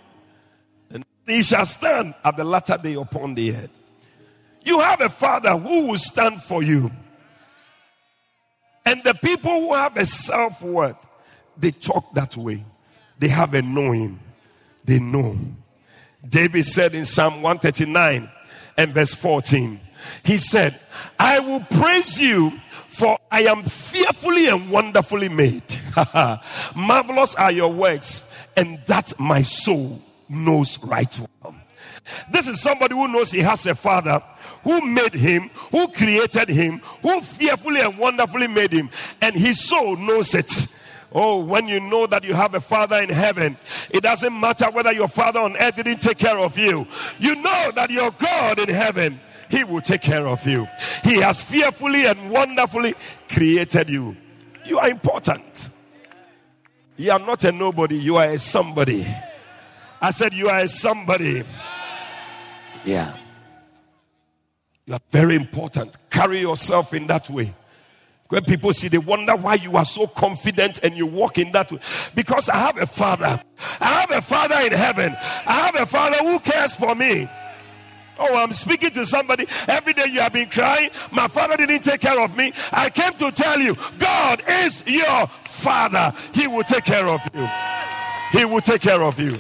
And 0.92 1.06
he 1.26 1.44
shall 1.44 1.66
stand 1.66 2.16
at 2.24 2.38
the 2.38 2.44
latter 2.44 2.78
day 2.82 2.96
upon 2.96 3.36
the 3.36 3.52
earth. 3.52 3.70
You 4.64 4.80
have 4.80 5.02
a 5.02 5.10
father 5.10 5.58
who 5.58 5.88
will 5.88 5.98
stand 5.98 6.42
for 6.42 6.62
you. 6.62 6.92
And 8.86 9.04
the 9.04 9.14
people 9.14 9.52
who 9.52 9.74
have 9.74 9.98
a 9.98 10.06
self 10.06 10.62
worth, 10.62 10.98
they 11.58 11.72
talk 11.72 12.14
that 12.14 12.36
way. 12.38 12.64
They 13.20 13.28
have 13.28 13.54
a 13.54 13.62
knowing. 13.62 14.20
They 14.86 15.00
know. 15.00 15.38
David 16.28 16.66
said 16.66 16.96
in 16.96 17.06
Psalm 17.06 17.42
139 17.42 18.30
and 18.78 18.94
verse 18.94 19.14
14, 19.14 19.80
he 20.24 20.38
said, 20.38 20.80
I 21.20 21.40
will 21.40 21.60
praise 21.60 22.20
you 22.20 22.52
for 22.98 23.20
I 23.32 23.42
am 23.42 23.62
fearfully 23.62 24.48
and 24.48 24.72
wonderfully 24.72 25.30
made. 25.30 25.62
Marvelous 26.76 27.36
are 27.36 27.52
your 27.52 27.72
works 27.72 28.28
and 28.56 28.80
that 28.88 29.14
my 29.20 29.44
soul 29.44 30.02
knows 30.28 30.84
right 30.84 31.20
well. 31.20 31.56
This 32.32 32.48
is 32.48 32.60
somebody 32.60 32.96
who 32.96 33.08
knows 33.08 33.32
he 33.32 33.42
has 33.42 33.68
a 33.68 33.76
father 33.76 34.24
who 34.64 34.82
made 34.82 35.14
him, 35.14 35.52
who 35.72 35.88
created 35.90 36.50
him, 36.50 36.80
who 37.04 37.22
fearfully 37.22 37.82
and 37.82 38.00
wonderfully 38.00 38.48
made 38.48 38.74
him, 38.74 38.90
and 39.22 39.36
his 39.36 39.64
soul 39.64 39.96
knows 39.96 40.34
it. 40.34 40.76
Oh, 41.14 41.46
when 41.46 41.68
you 41.68 41.80
know 41.80 42.08
that 42.08 42.24
you 42.24 42.34
have 42.34 42.56
a 42.56 42.60
father 42.60 43.00
in 43.02 43.10
heaven, 43.10 43.58
it 43.92 44.02
doesn't 44.02 44.38
matter 44.38 44.70
whether 44.72 44.92
your 44.92 45.08
father 45.08 45.40
on 45.40 45.56
earth 45.56 45.76
didn't 45.76 46.02
take 46.02 46.18
care 46.18 46.38
of 46.38 46.58
you. 46.58 46.88
You 47.20 47.36
know 47.36 47.72
that 47.76 47.92
your 47.92 48.12
God 48.12 48.60
in 48.60 48.70
heaven, 48.70 49.20
he 49.50 49.64
will 49.64 49.82
take 49.82 50.02
care 50.02 50.28
of 50.28 50.46
you. 50.46 50.68
He 51.04 51.20
has 51.22 51.44
fearfully 51.44 52.06
and 52.06 52.32
wonderfully 52.32 52.96
created 53.30 53.90
you. 53.90 54.16
You 54.66 54.80
are 54.80 54.90
important. 54.90 55.70
You 56.98 57.12
are 57.12 57.20
not 57.20 57.44
a 57.44 57.52
nobody, 57.52 57.98
you 57.98 58.18
are 58.18 58.26
a 58.26 58.40
somebody. 58.40 59.08
I 60.02 60.12
said, 60.12 60.34
You 60.34 60.50
are 60.50 60.60
a 60.60 60.68
somebody. 60.68 61.44
Yeah. 62.84 63.16
You 64.86 64.94
are 64.94 65.00
very 65.12 65.36
important. 65.36 65.96
Carry 66.10 66.42
yourself 66.42 66.94
in 66.94 67.08
that 67.08 67.30
way. 67.30 67.54
When 68.30 68.44
people 68.44 68.74
see, 68.74 68.90
they 68.90 68.98
wonder 68.98 69.36
why 69.36 69.56
you 69.56 69.78
are 69.78 69.86
so 69.86 70.06
confident 70.08 70.80
and 70.84 70.98
you 70.98 71.06
walk 71.06 71.38
in 71.38 71.52
that 71.54 71.72
way. 71.72 71.80
Because 72.14 72.50
I 72.50 72.58
have 72.58 72.78
a 72.78 72.88
father. 72.88 73.42
I 73.80 74.02
have 74.02 74.12
a 74.12 74.22
father 74.22 74.60
in 74.66 74.74
heaven. 74.74 75.16
I 75.46 75.72
have 75.72 75.76
a 75.76 75.86
father 75.86 76.18
who 76.18 76.40
cares 76.40 76.76
for 76.76 76.94
me. 76.94 77.30
Oh, 78.20 78.36
I'm 78.36 78.52
speaking 78.52 78.92
to 78.92 79.06
somebody. 79.06 79.46
Every 79.68 79.94
day 79.94 80.06
you 80.08 80.20
have 80.22 80.34
been 80.34 80.50
crying. 80.50 80.90
My 81.12 81.28
father 81.28 81.58
didn't 81.58 81.84
take 81.84 82.02
care 82.02 82.20
of 82.20 82.36
me. 82.36 82.52
I 82.72 82.90
came 82.90 83.14
to 83.14 83.32
tell 83.32 83.60
you, 83.60 83.76
God 84.00 84.44
is 84.48 84.86
your 84.88 85.28
father. 85.44 86.14
He 86.34 86.48
will 86.48 86.64
take 86.64 86.86
care 86.86 87.08
of 87.08 87.22
you. 87.34 87.48
He 88.32 88.46
will 88.46 88.62
take 88.62 88.82
care 88.82 89.02
of 89.02 89.20
you. 89.20 89.40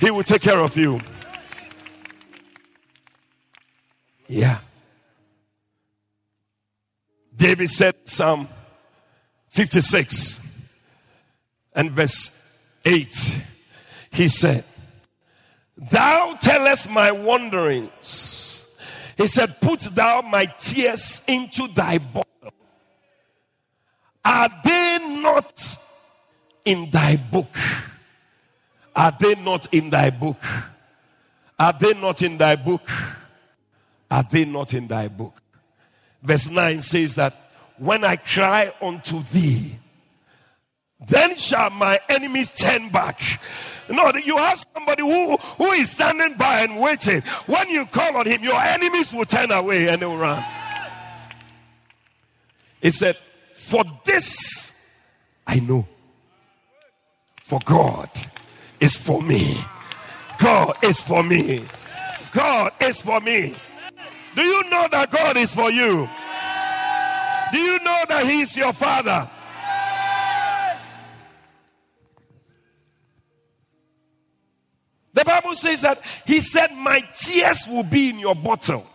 He 0.00 0.10
will 0.10 0.22
take 0.22 0.42
care 0.42 0.58
of 0.58 0.76
you. 0.76 1.00
Yeah. 4.28 4.58
David 7.34 7.70
said, 7.70 7.94
Psalm 8.04 8.48
56 9.50 10.74
and 11.74 11.90
verse 11.92 12.78
8, 12.84 13.40
he 14.10 14.28
said, 14.28 14.64
Thou 15.78 16.36
tellest 16.40 16.90
my 16.90 17.12
wanderings. 17.12 18.76
He 19.16 19.28
said, 19.28 19.60
Put 19.60 19.80
thou 19.80 20.22
my 20.22 20.46
tears 20.46 21.22
into 21.28 21.68
thy 21.68 21.98
bottle. 21.98 22.24
Are 24.24 24.48
they 24.64 24.98
not 25.22 25.76
in 26.64 26.90
thy 26.90 27.16
book? 27.16 27.56
Are 28.94 29.16
they 29.18 29.36
not 29.36 29.72
in 29.72 29.90
thy 29.90 30.10
book? 30.10 30.42
Are 31.58 31.72
they 31.72 31.94
not 31.94 32.22
in 32.22 32.36
thy 32.38 32.56
book? 32.56 32.88
Are 34.10 34.24
they 34.24 34.44
not 34.44 34.74
in 34.74 34.88
thy 34.88 35.06
book? 35.08 35.40
Verse 36.22 36.50
9 36.50 36.80
says 36.80 37.14
that 37.14 37.34
when 37.78 38.04
I 38.04 38.16
cry 38.16 38.72
unto 38.82 39.22
thee, 39.32 39.76
then 41.06 41.36
shall 41.36 41.70
my 41.70 42.00
enemies 42.08 42.50
turn 42.50 42.88
back. 42.88 43.20
No, 43.88 44.12
you 44.24 44.36
have 44.36 44.64
somebody 44.74 45.02
who, 45.02 45.36
who 45.36 45.72
is 45.72 45.90
standing 45.90 46.36
by 46.36 46.60
and 46.60 46.78
waiting. 46.78 47.22
When 47.46 47.68
you 47.70 47.86
call 47.86 48.16
on 48.16 48.26
him, 48.26 48.42
your 48.42 48.60
enemies 48.60 49.12
will 49.12 49.24
turn 49.24 49.50
away 49.50 49.88
and 49.88 50.02
they 50.02 50.06
will 50.06 50.18
run. 50.18 50.44
He 52.80 52.90
said, 52.90 53.16
For 53.16 53.84
this 54.04 55.02
I 55.46 55.60
know. 55.60 55.86
For 57.42 57.58
God 57.64 58.10
is 58.78 58.96
for 58.96 59.22
me. 59.22 59.58
God 60.38 60.76
is 60.84 61.00
for 61.00 61.22
me. 61.22 61.64
God 62.32 62.72
is 62.80 63.00
for 63.00 63.20
me. 63.20 63.54
Do 64.36 64.42
you 64.42 64.70
know 64.70 64.86
that 64.90 65.10
God 65.10 65.36
is 65.38 65.54
for 65.54 65.70
you? 65.70 66.08
Do 67.50 67.58
you 67.58 67.78
know 67.80 68.04
that 68.08 68.26
He 68.26 68.42
is 68.42 68.56
your 68.56 68.72
Father? 68.74 69.28
The 75.18 75.24
Bible 75.24 75.56
says 75.56 75.80
that 75.80 76.00
He 76.26 76.38
said, 76.38 76.70
My 76.76 77.00
tears 77.12 77.66
will 77.68 77.82
be 77.82 78.10
in 78.10 78.20
your 78.20 78.36
bottle. 78.36 78.86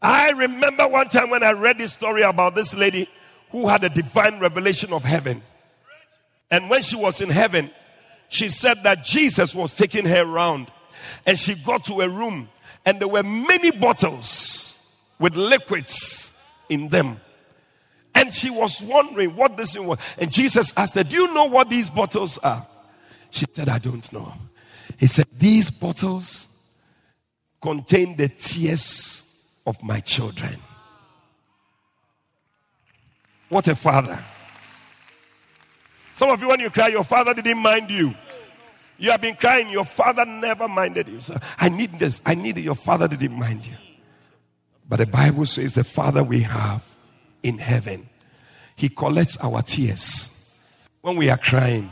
I 0.00 0.30
remember 0.30 0.88
one 0.88 1.10
time 1.10 1.28
when 1.28 1.42
I 1.42 1.52
read 1.52 1.76
this 1.76 1.92
story 1.92 2.22
about 2.22 2.54
this 2.54 2.74
lady 2.74 3.06
who 3.50 3.68
had 3.68 3.84
a 3.84 3.90
divine 3.90 4.40
revelation 4.40 4.94
of 4.94 5.04
heaven. 5.04 5.42
And 6.50 6.70
when 6.70 6.80
she 6.80 6.96
was 6.96 7.20
in 7.20 7.28
heaven, 7.28 7.70
she 8.30 8.48
said 8.48 8.78
that 8.84 9.04
Jesus 9.04 9.54
was 9.54 9.76
taking 9.76 10.06
her 10.06 10.22
around. 10.22 10.70
And 11.26 11.38
she 11.38 11.54
got 11.54 11.84
to 11.84 12.00
a 12.00 12.08
room, 12.08 12.48
and 12.86 12.98
there 12.98 13.08
were 13.08 13.22
many 13.22 13.72
bottles 13.72 15.06
with 15.20 15.36
liquids 15.36 16.64
in 16.70 16.88
them. 16.88 17.20
And 18.14 18.32
she 18.32 18.48
was 18.48 18.82
wondering 18.82 19.36
what 19.36 19.58
this 19.58 19.78
was. 19.78 19.98
And 20.16 20.32
Jesus 20.32 20.72
asked 20.78 20.94
her, 20.94 21.04
Do 21.04 21.14
you 21.14 21.34
know 21.34 21.44
what 21.44 21.68
these 21.68 21.90
bottles 21.90 22.38
are? 22.38 22.66
She 23.28 23.44
said, 23.52 23.68
I 23.68 23.78
don't 23.78 24.10
know. 24.14 24.32
He 25.02 25.08
said, 25.08 25.26
These 25.32 25.72
bottles 25.72 26.46
contain 27.60 28.16
the 28.16 28.28
tears 28.28 29.60
of 29.66 29.82
my 29.82 29.98
children. 29.98 30.56
What 33.48 33.66
a 33.66 33.74
father. 33.74 34.22
Some 36.14 36.30
of 36.30 36.40
you, 36.40 36.46
when 36.46 36.60
you 36.60 36.70
cry, 36.70 36.86
your 36.86 37.02
father 37.02 37.34
didn't 37.34 37.58
mind 37.58 37.90
you. 37.90 38.14
You 38.96 39.10
have 39.10 39.20
been 39.20 39.34
crying, 39.34 39.70
your 39.70 39.84
father 39.84 40.24
never 40.24 40.68
minded 40.68 41.08
you. 41.08 41.20
So 41.20 41.36
I 41.58 41.68
need 41.68 41.98
this, 41.98 42.20
I 42.24 42.36
need 42.36 42.58
it. 42.58 42.60
Your 42.62 42.76
father 42.76 43.08
didn't 43.08 43.36
mind 43.36 43.66
you. 43.66 43.74
But 44.88 45.00
the 45.00 45.06
Bible 45.06 45.46
says 45.46 45.72
the 45.72 45.82
Father 45.82 46.22
we 46.22 46.42
have 46.42 46.84
in 47.42 47.58
heaven, 47.58 48.08
He 48.76 48.88
collects 48.88 49.36
our 49.38 49.62
tears. 49.62 50.64
When 51.00 51.16
we 51.16 51.28
are 51.28 51.38
crying, 51.38 51.90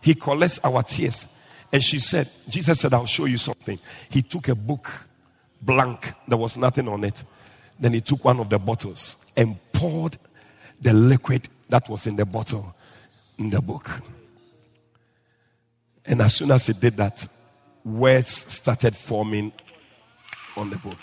He 0.00 0.16
collects 0.16 0.58
our 0.64 0.82
tears. 0.82 1.36
And 1.72 1.82
she 1.82 1.98
said, 1.98 2.28
Jesus 2.48 2.80
said, 2.80 2.92
I'll 2.92 3.06
show 3.06 3.26
you 3.26 3.38
something. 3.38 3.78
He 4.08 4.22
took 4.22 4.48
a 4.48 4.54
book, 4.54 4.90
blank, 5.62 6.12
there 6.26 6.38
was 6.38 6.56
nothing 6.56 6.88
on 6.88 7.04
it. 7.04 7.22
Then 7.78 7.92
he 7.92 8.00
took 8.00 8.24
one 8.24 8.40
of 8.40 8.50
the 8.50 8.58
bottles 8.58 9.32
and 9.36 9.56
poured 9.72 10.18
the 10.80 10.92
liquid 10.92 11.48
that 11.68 11.88
was 11.88 12.06
in 12.06 12.16
the 12.16 12.26
bottle 12.26 12.74
in 13.38 13.50
the 13.50 13.60
book. 13.60 13.90
And 16.04 16.20
as 16.20 16.34
soon 16.34 16.50
as 16.50 16.66
he 16.66 16.72
did 16.72 16.96
that, 16.96 17.26
words 17.84 18.30
started 18.30 18.96
forming 18.96 19.52
on 20.56 20.70
the 20.70 20.78
book. 20.78 20.98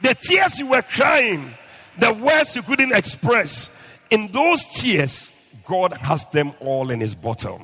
The 0.00 0.14
tears 0.14 0.58
you 0.58 0.68
were 0.68 0.82
crying, 0.82 1.50
the 1.98 2.12
words 2.12 2.56
you 2.56 2.62
couldn't 2.62 2.92
express, 2.92 3.76
in 4.10 4.28
those 4.28 4.64
tears, 4.74 5.43
God 5.66 5.92
has 5.94 6.24
them 6.26 6.52
all 6.60 6.90
in 6.90 7.00
his 7.00 7.14
bottle. 7.14 7.60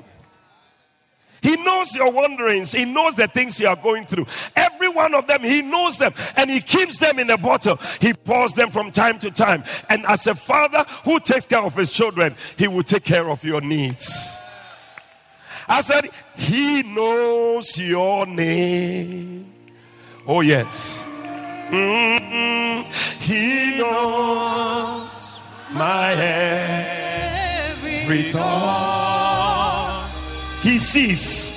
He 1.43 1.57
knows 1.57 1.95
your 1.95 2.13
wanderings. 2.13 2.73
He 2.73 2.85
knows 2.85 3.15
the 3.15 3.27
things 3.27 3.59
you 3.59 3.67
are 3.67 3.77
going 3.77 4.07
through. 4.07 4.27
Every 4.57 4.89
one 4.89 5.15
of 5.15 5.27
them, 5.27 5.43
He 5.43 5.63
knows 5.63 5.97
them 5.97 6.13
and 6.37 6.51
He 6.51 6.61
keeps 6.61 6.99
them 6.99 7.19
in 7.19 7.31
a 7.31 7.39
bottle. 7.39 7.79
He 8.01 8.13
pours 8.13 8.53
them 8.53 8.71
from 8.71 8.91
time 8.91 9.19
to 9.21 9.31
time. 9.31 9.65
And 9.89 10.05
as 10.07 10.27
a 10.27 10.35
father 10.35 10.85
who 11.05 11.19
takes 11.21 11.47
care 11.47 11.63
of 11.63 11.75
his 11.75 11.91
children, 11.93 12.35
He 12.57 12.69
will 12.69 12.83
take 12.83 13.05
care 13.05 13.29
of 13.29 13.43
your 13.43 13.61
needs. 13.61 14.39
I 15.69 15.81
said, 15.81 16.09
He 16.37 16.83
knows 16.83 17.79
your 17.79 18.27
name. 18.27 19.53
Oh, 20.27 20.41
yes. 20.43 21.07
Mm-hmm. 21.71 22.93
He 23.21 23.79
knows 23.79 25.39
my 25.73 26.15
every 26.15 26.80
thought. 28.19 30.11
He 30.63 30.79
sees. 30.79 31.51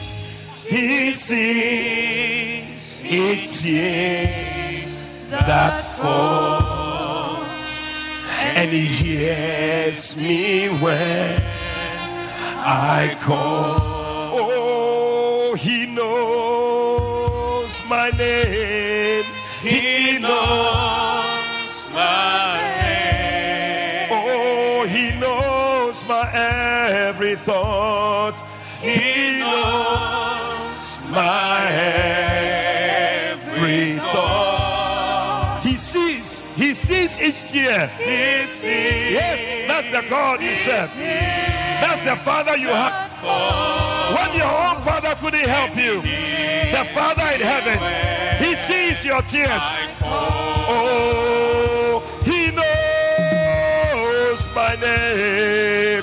He 0.65 1.11
sees 1.11 3.03
each 3.03 3.63
years 3.65 5.13
that 5.29 5.83
falls, 5.97 7.47
and 8.55 8.71
he 8.71 8.85
hears 8.85 10.15
me 10.17 10.69
when 10.69 11.41
I 12.65 13.17
call. 13.21 13.79
Oh, 14.35 15.55
he 15.55 15.85
knows 15.85 17.81
my 17.89 18.09
name. 18.11 19.23
He 19.61 20.17
knows 20.19 20.82
every 26.33 27.35
thought. 27.35 28.35
He 28.81 29.39
knows 29.39 30.99
my 31.09 31.67
every 33.31 33.97
thought. 33.99 35.61
He 35.63 35.77
sees. 35.77 36.43
He 36.55 36.73
sees 36.73 37.19
each 37.21 37.51
tear. 37.51 37.87
He 37.97 38.45
sees. 38.47 39.13
Yes, 39.13 39.39
that's 39.67 39.89
the 39.91 40.01
God 40.09 40.41
you 40.41 40.55
serve. 40.55 40.93
That's 40.95 42.03
the 42.03 42.15
Father 42.17 42.57
you 42.57 42.67
have. 42.67 43.11
When 43.23 44.33
your 44.37 44.47
own 44.47 44.81
Father 44.81 45.15
couldn't 45.21 45.47
help 45.47 45.75
you, 45.77 46.01
the 46.01 46.83
Father 46.93 47.27
in 47.35 47.41
heaven, 47.41 47.79
He 48.45 48.55
sees 48.55 49.05
your 49.05 49.21
tears. 49.21 49.61
Oh, 50.75 52.03
He 52.25 52.51
knows 52.51 54.47
my 54.55 54.75
name. 54.75 56.02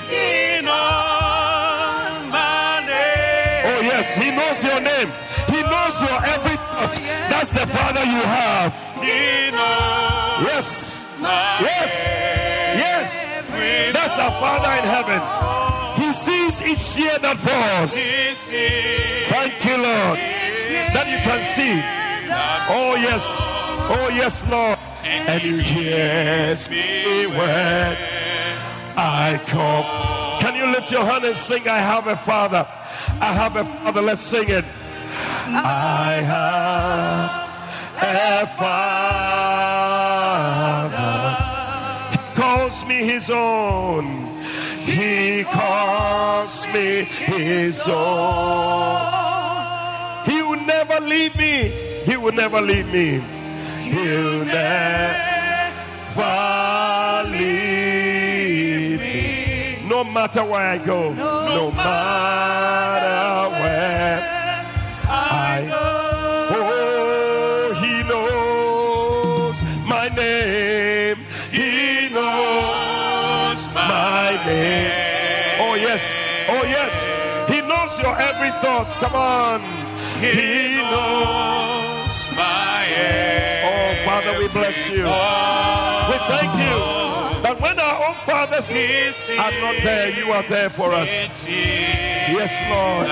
Yes, 4.01 4.15
He 4.17 4.31
knows 4.31 4.63
your 4.63 4.81
name. 4.81 5.09
He 5.47 5.61
knows 5.63 6.01
your 6.01 6.17
every 6.25 6.57
thought. 6.57 6.95
That's 7.29 7.51
the 7.51 7.65
Father 7.67 8.03
you 8.03 8.21
have. 8.21 8.73
He 8.97 9.51
knows. 9.51 10.41
Yes. 10.47 10.99
Yes. 11.21 12.09
Yes. 12.81 13.93
That's 13.93 14.17
our 14.17 14.31
Father 14.39 14.71
in 14.79 14.85
heaven. 14.89 15.21
He 16.01 16.11
sees 16.13 16.61
each 16.61 16.95
tear 16.95 17.19
that 17.19 17.37
falls. 17.37 17.93
Thank 19.29 19.65
you, 19.65 19.77
Lord, 19.77 20.17
that 20.93 21.07
you 21.07 21.19
can 21.21 21.41
see. 21.43 21.77
Oh, 22.69 22.95
yes. 22.95 23.39
Oh, 23.93 24.09
yes, 24.13 24.49
Lord. 24.49 24.77
And 25.03 25.43
you 25.43 25.57
hears 25.57 26.69
me 26.69 27.27
when 27.27 27.97
I 28.97 29.39
come. 29.47 30.39
Can 30.39 30.55
you 30.55 30.71
lift 30.71 30.91
your 30.91 31.05
hand 31.05 31.23
and 31.23 31.35
sing, 31.35 31.67
I 31.67 31.77
have 31.77 32.07
a 32.07 32.15
father? 32.15 32.67
I 33.21 33.33
have 33.33 33.55
a 33.55 33.63
father. 33.63 34.01
Let's 34.01 34.21
sing 34.21 34.49
it. 34.49 34.65
I 35.45 36.13
have 36.33 37.31
a 38.01 38.47
father. 38.57 39.61
He 42.11 42.17
calls 42.35 42.83
me 42.85 42.95
his 42.95 43.29
own. 43.29 44.27
He 44.79 45.43
calls 45.43 46.65
me 46.73 47.03
his 47.03 47.87
own. 47.87 48.97
He 50.25 50.41
will 50.41 50.65
never 50.65 50.99
leave 50.99 51.35
me. 51.37 51.69
He 52.05 52.17
will 52.17 52.33
never 52.33 52.59
leave 52.59 52.87
me. 52.87 53.21
He'll 53.83 54.45
never 54.45 55.21
No 60.01 60.09
matter 60.09 60.43
where 60.43 60.67
I 60.67 60.79
go, 60.79 61.13
no 61.13 61.71
matter 61.73 63.49
where 63.61 64.19
I 65.07 65.67
go. 65.69 65.77
Oh, 66.57 67.73
He 67.83 68.01
knows 68.09 69.61
my 69.85 70.09
name. 70.09 71.17
He 71.51 72.09
knows 72.11 73.61
my 73.75 74.41
name. 74.43 74.91
Oh, 75.61 75.75
yes. 75.79 76.03
Oh, 76.49 76.63
yes. 76.65 77.05
He 77.47 77.61
knows 77.61 77.99
your 77.99 78.17
every 78.19 78.49
thought. 78.63 78.89
Come 78.99 79.13
on. 79.13 79.61
He 80.19 80.77
knows 80.81 82.17
my 82.35 82.87
end. 82.89 83.69
Oh, 83.69 83.93
Father, 84.03 84.33
we 84.39 84.47
bless 84.47 84.89
you. 84.89 85.05
We 85.05 86.17
thank 86.27 86.55
you 86.57 87.00
Oh, 88.01 88.03
our 88.03 88.09
own 88.09 88.15
fathers 88.15 88.71
are 89.37 89.51
not 89.61 89.75
there, 89.83 90.09
you 90.09 90.31
are 90.31 90.43
there 90.43 90.69
for 90.69 90.91
us. 90.93 91.09
Yes, 91.47 92.61
Lord. 92.69 93.07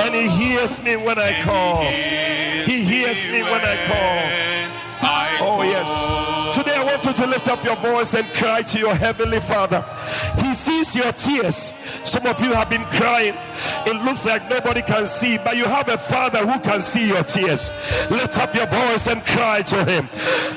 And 0.00 0.14
He 0.14 0.28
hears 0.28 0.82
me 0.82 0.96
when 0.96 1.18
I 1.18 1.42
call. 1.42 1.82
He 1.84 2.84
hears 2.84 3.26
me 3.26 3.42
when 3.42 3.60
I 3.60 3.76
call. 3.86 4.22
Oh, 5.42 5.62
yes. 5.62 6.54
Today 6.56 6.74
I 6.74 6.84
want 6.84 7.04
you 7.04 7.12
to 7.12 7.26
lift 7.26 7.48
up 7.48 7.64
your 7.64 7.76
voice 7.76 8.14
and 8.14 8.26
cry 8.28 8.62
to 8.62 8.78
your 8.78 8.94
heavenly 8.94 9.40
Father. 9.40 9.84
Sees 10.54 10.94
your 10.94 11.12
tears. 11.12 11.72
Some 12.04 12.26
of 12.26 12.40
you 12.40 12.52
have 12.52 12.68
been 12.68 12.84
crying. 12.96 13.34
It 13.86 14.04
looks 14.04 14.24
like 14.26 14.48
nobody 14.50 14.82
can 14.82 15.06
see, 15.06 15.38
but 15.38 15.56
you 15.56 15.64
have 15.64 15.88
a 15.88 15.96
Father 15.96 16.38
who 16.46 16.58
can 16.60 16.80
see 16.80 17.08
your 17.08 17.22
tears. 17.22 17.70
Lift 18.10 18.36
up 18.38 18.54
your 18.54 18.66
voice 18.66 19.06
and 19.06 19.24
cry 19.24 19.62
to 19.62 19.84
Him. 19.84 20.08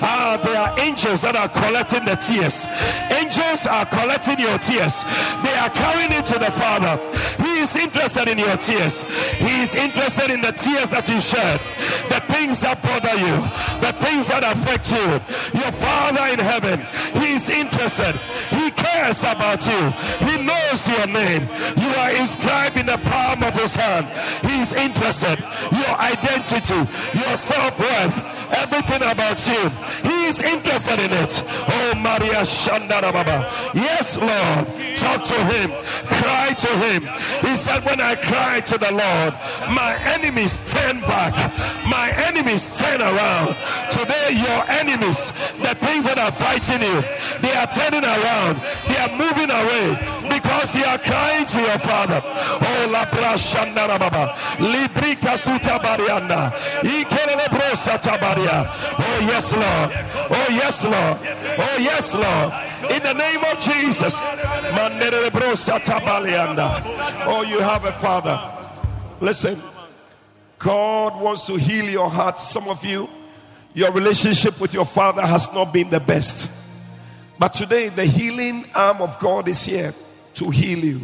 Ah, 0.01 0.39
there 0.43 0.57
are 0.57 0.79
angels 0.79 1.21
that 1.21 1.35
are 1.35 1.47
collecting 1.47 2.03
the 2.05 2.15
tears. 2.15 2.65
Angels 3.11 3.67
are 3.67 3.85
collecting 3.85 4.39
your 4.39 4.57
tears. 4.57 5.03
They 5.43 5.55
are 5.55 5.69
carrying 5.69 6.11
it 6.11 6.25
to 6.25 6.39
the 6.39 6.51
Father. 6.51 6.99
He 7.43 7.59
is 7.59 7.75
interested 7.75 8.27
in 8.27 8.39
your 8.39 8.57
tears. 8.57 9.03
He 9.39 9.61
is 9.61 9.75
interested 9.75 10.31
in 10.31 10.41
the 10.41 10.51
tears 10.51 10.89
that 10.89 11.07
you 11.07 11.19
shed, 11.19 11.59
the 12.09 12.19
things 12.33 12.61
that 12.61 12.81
bother 12.81 13.15
you, 13.19 13.35
the 13.79 13.93
things 14.03 14.27
that 14.27 14.43
affect 14.43 14.91
you. 14.91 15.19
Your 15.59 15.71
Father 15.71 16.33
in 16.33 16.39
heaven, 16.39 16.79
He 17.21 17.33
is 17.35 17.49
interested. 17.49 18.15
He 18.49 18.71
cares 18.71 19.23
about 19.23 19.65
you. 19.67 19.82
He 19.91 20.37
knows 20.43 20.87
your 20.87 21.07
name. 21.07 21.47
You 21.77 21.89
are 21.99 22.11
inscribed 22.11 22.77
in 22.77 22.85
the 22.85 22.97
palm 22.97 23.43
of 23.43 23.53
His 23.53 23.75
hand. 23.75 24.07
He 24.45 24.61
is 24.61 24.73
interested. 24.73 25.39
Your 25.71 25.95
identity, 25.99 26.81
your 27.19 27.35
self 27.35 27.77
worth, 27.79 28.17
everything 28.55 29.01
about 29.03 29.39
you. 29.47 29.69
He 30.09 30.25
is 30.25 30.41
interested 30.41 30.99
in 30.99 31.11
it. 31.11 31.43
Oh, 31.45 31.93
Maria 31.97 32.41
Shandarababa. 32.45 33.73
Yes, 33.73 34.17
Lord. 34.17 34.67
Talk 34.97 35.23
to 35.23 35.39
him. 35.53 35.71
Cry 36.21 36.53
to 36.53 36.71
him. 36.85 37.01
He 37.41 37.55
said, 37.55 37.83
When 37.85 37.99
I 37.99 38.15
cry 38.15 38.61
to 38.61 38.77
the 38.77 38.91
Lord, 38.91 39.33
my 39.73 39.97
enemies 40.15 40.59
turn 40.71 41.01
back. 41.01 41.33
My 41.87 42.11
enemies 42.27 42.77
turn 42.77 43.01
around. 43.01 43.55
Today, 43.89 44.29
your 44.31 44.61
enemies, 44.69 45.31
the 45.59 45.75
things 45.75 46.05
that 46.05 46.17
are 46.17 46.31
fighting 46.31 46.81
you, 46.81 47.01
they 47.41 47.53
are 47.53 47.67
turning 47.67 48.03
around. 48.03 48.61
They 48.87 48.97
are 48.97 49.13
moving 49.17 49.51
away 49.51 49.97
because 50.29 50.75
you 50.75 50.83
are 50.85 50.97
crying 50.97 51.45
to 51.45 51.59
your 51.59 51.79
father. 51.79 52.21
La 52.93 53.35
Shandarababa. 53.35 54.35
Librika 54.57 55.37
Suta 55.37 55.79
Barianda. 55.79 56.51
Brosa 57.73 57.97
Tabaria. 57.97 58.65
Oh, 58.99 59.19
yes, 59.27 59.53
Lord. 59.53 59.91
Oh, 60.31 60.47
yes, 60.49 60.83
Lord. 60.83 61.19
Oh, 61.59 61.77
yes, 61.79 62.13
Lord. 62.13 62.91
In 62.91 63.03
the 63.03 63.13
name 63.13 63.43
of 63.51 63.59
Jesus. 63.59 64.21
Mandere 64.21 65.29
Brosa 65.29 65.79
Tabalianda. 65.79 66.81
Oh, 67.25 67.43
you 67.43 67.59
have 67.59 67.85
a 67.85 67.91
father. 67.93 68.39
Listen. 69.19 69.59
God 70.59 71.21
wants 71.21 71.45
to 71.47 71.55
heal 71.57 71.85
your 71.85 72.09
heart. 72.09 72.39
Some 72.39 72.69
of 72.69 72.85
you, 72.85 73.09
your 73.73 73.91
relationship 73.91 74.61
with 74.61 74.73
your 74.73 74.85
father 74.85 75.21
has 75.21 75.53
not 75.53 75.73
been 75.73 75.89
the 75.89 75.99
best. 75.99 76.51
But 77.37 77.53
today, 77.53 77.89
the 77.89 78.05
healing 78.05 78.65
arm 78.73 79.01
of 79.01 79.19
God 79.19 79.49
is 79.49 79.65
here 79.65 79.91
to 80.35 80.49
heal 80.49 80.79
you. 80.79 81.01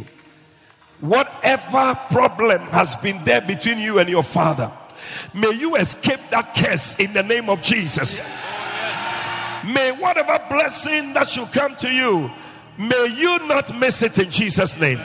Whatever 1.02 1.98
problem 2.12 2.60
has 2.68 2.96
been 2.98 3.24
there 3.24 3.42
between 3.42 3.80
you 3.80 4.00
and 4.00 4.10
your 4.10 4.24
father, 4.24 4.72
may 5.34 5.52
you 5.52 5.76
escape 5.78 6.20
that 6.30 6.54
curse 6.54 7.00
in 7.00 7.14
the 7.14 7.24
name 7.24 7.50
of 7.50 7.62
Jesus. 7.62 8.20
May 9.66 9.92
whatever 9.92 10.40
blessing 10.50 11.14
that 11.14 11.30
should 11.30 11.52
come 11.52 11.76
to 11.78 11.90
you, 11.90 12.30
may 12.78 13.08
you 13.18 13.40
not 13.48 13.78
miss 13.78 14.02
it 14.02 14.20
in 14.20 14.30
Jesus' 14.30 14.80
name. 14.80 15.00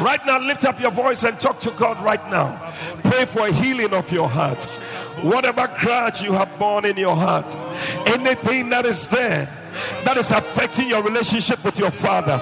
Right 0.00 0.24
now, 0.26 0.40
lift 0.40 0.64
up 0.64 0.80
your 0.80 0.90
voice 0.90 1.22
and 1.22 1.38
talk 1.38 1.60
to 1.60 1.70
God 1.72 2.02
right 2.04 2.24
now. 2.28 2.72
Pray 3.04 3.26
for 3.26 3.46
healing 3.46 3.94
of 3.94 4.10
your 4.10 4.28
heart. 4.28 4.64
Whatever 5.22 5.72
grudge 5.78 6.22
you 6.22 6.32
have 6.32 6.58
borne 6.58 6.84
in 6.84 6.96
your 6.96 7.14
heart, 7.14 7.54
anything 8.08 8.68
that 8.70 8.84
is 8.84 9.06
there 9.06 9.48
that 10.04 10.16
is 10.16 10.32
affecting 10.32 10.88
your 10.88 11.02
relationship 11.02 11.64
with 11.64 11.78
your 11.78 11.92
father, 11.92 12.40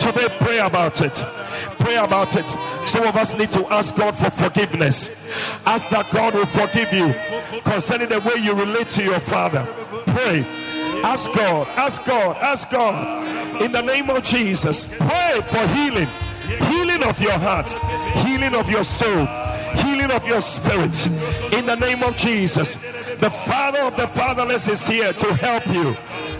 today 0.00 0.26
pray 0.40 0.58
about 0.58 1.00
it. 1.00 1.24
Pray 1.78 1.96
about 1.96 2.34
it. 2.36 2.46
Some 2.86 3.06
of 3.06 3.16
us 3.16 3.36
need 3.38 3.50
to 3.52 3.66
ask 3.72 3.96
God 3.96 4.16
for 4.16 4.30
forgiveness. 4.30 5.30
Ask 5.66 5.88
that 5.90 6.10
God 6.12 6.34
will 6.34 6.46
forgive 6.46 6.92
you 6.92 7.14
concerning 7.62 8.08
the 8.08 8.20
way 8.20 8.42
you 8.42 8.54
relate 8.54 8.88
to 8.90 9.02
your 9.02 9.20
father. 9.20 9.66
Pray. 10.06 10.46
Ask 11.04 11.32
God, 11.32 11.68
ask 11.76 12.04
God, 12.04 12.36
ask 12.38 12.70
God. 12.70 13.62
In 13.62 13.72
the 13.72 13.82
name 13.82 14.10
of 14.10 14.22
Jesus, 14.22 14.86
pray 14.98 15.40
for 15.48 15.66
healing 15.68 16.08
healing 16.48 17.02
of 17.04 17.20
your 17.20 17.38
heart, 17.38 17.72
healing 18.24 18.54
of 18.54 18.70
your 18.70 18.82
soul, 18.82 19.26
of 20.10 20.26
your 20.26 20.40
spirit. 20.40 21.06
In 21.52 21.66
the 21.66 21.76
name 21.76 22.02
of 22.02 22.16
Jesus, 22.16 22.76
the 23.16 23.30
Father 23.30 23.80
of 23.80 23.96
the 23.96 24.08
fatherless 24.08 24.68
is 24.68 24.86
here 24.86 25.12
to 25.12 25.34
help 25.34 25.66
you 25.66 25.94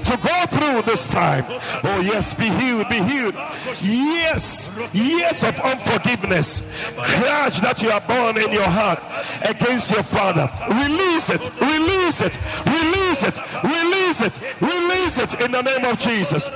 to 0.05 0.17
go 0.17 0.47
through 0.47 0.83
this 0.83 1.09
time. 1.09 1.45
Oh, 1.85 2.01
yes, 2.03 2.33
be 2.33 2.49
healed, 2.49 2.89
be 2.89 3.01
healed. 3.03 3.35
Yes, 3.83 4.71
years 4.95 5.45
of 5.45 5.59
unforgiveness, 5.61 6.73
grudge 6.95 7.61
that 7.61 7.83
you 7.83 7.91
are 7.91 8.01
born 8.01 8.39
in 8.39 8.51
your 8.53 8.69
heart 8.69 9.03
against 9.45 9.91
your 9.91 10.03
father. 10.03 10.49
Release 10.69 11.31
it, 11.31 11.51
release 11.61 12.23
it, 12.23 12.39
release 12.65 13.23
it, 13.23 13.37
release 13.63 14.21
it, 14.23 14.41
release 14.61 15.19
it 15.19 15.41
in 15.41 15.53
the 15.53 15.63
name 15.63 15.85
of 15.85 15.99
Jesus. 15.99 16.49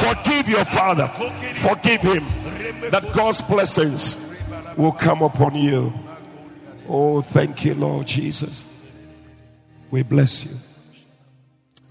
Forgive 0.00 0.48
your 0.48 0.64
father, 0.64 1.08
forgive 1.54 2.00
him 2.00 2.24
that 2.90 3.10
God's 3.12 3.42
blessings 3.42 4.34
will 4.76 4.92
come 4.92 5.22
upon 5.22 5.54
you. 5.54 5.92
Oh, 6.88 7.20
thank 7.20 7.64
you, 7.64 7.74
Lord 7.74 8.06
Jesus. 8.06 8.66
We 9.90 10.02
bless 10.02 10.44
you. 10.44 10.52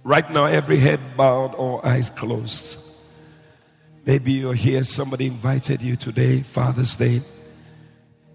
Right 0.03 0.29
now, 0.31 0.45
every 0.45 0.77
head 0.77 0.99
bowed 1.17 1.55
or 1.55 1.85
eyes 1.85 2.09
closed. 2.09 2.79
Maybe 4.05 4.33
you're 4.33 4.53
here, 4.53 4.83
somebody 4.83 5.25
invited 5.27 5.81
you 5.81 5.95
today, 5.95 6.41
Father's 6.41 6.95
Day. 6.95 7.21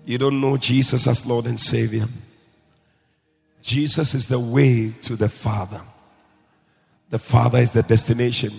You 0.04 0.18
don't 0.18 0.40
know 0.40 0.56
Jesus 0.56 1.06
as 1.06 1.24
Lord 1.24 1.46
and 1.46 1.60
Savior. 1.60 2.06
Jesus 3.62 4.14
is 4.14 4.26
the 4.26 4.40
way 4.40 4.92
to 5.02 5.14
the 5.14 5.28
Father. 5.28 5.82
The 7.10 7.18
Father 7.18 7.58
is 7.58 7.70
the 7.70 7.82
destination. 7.82 8.52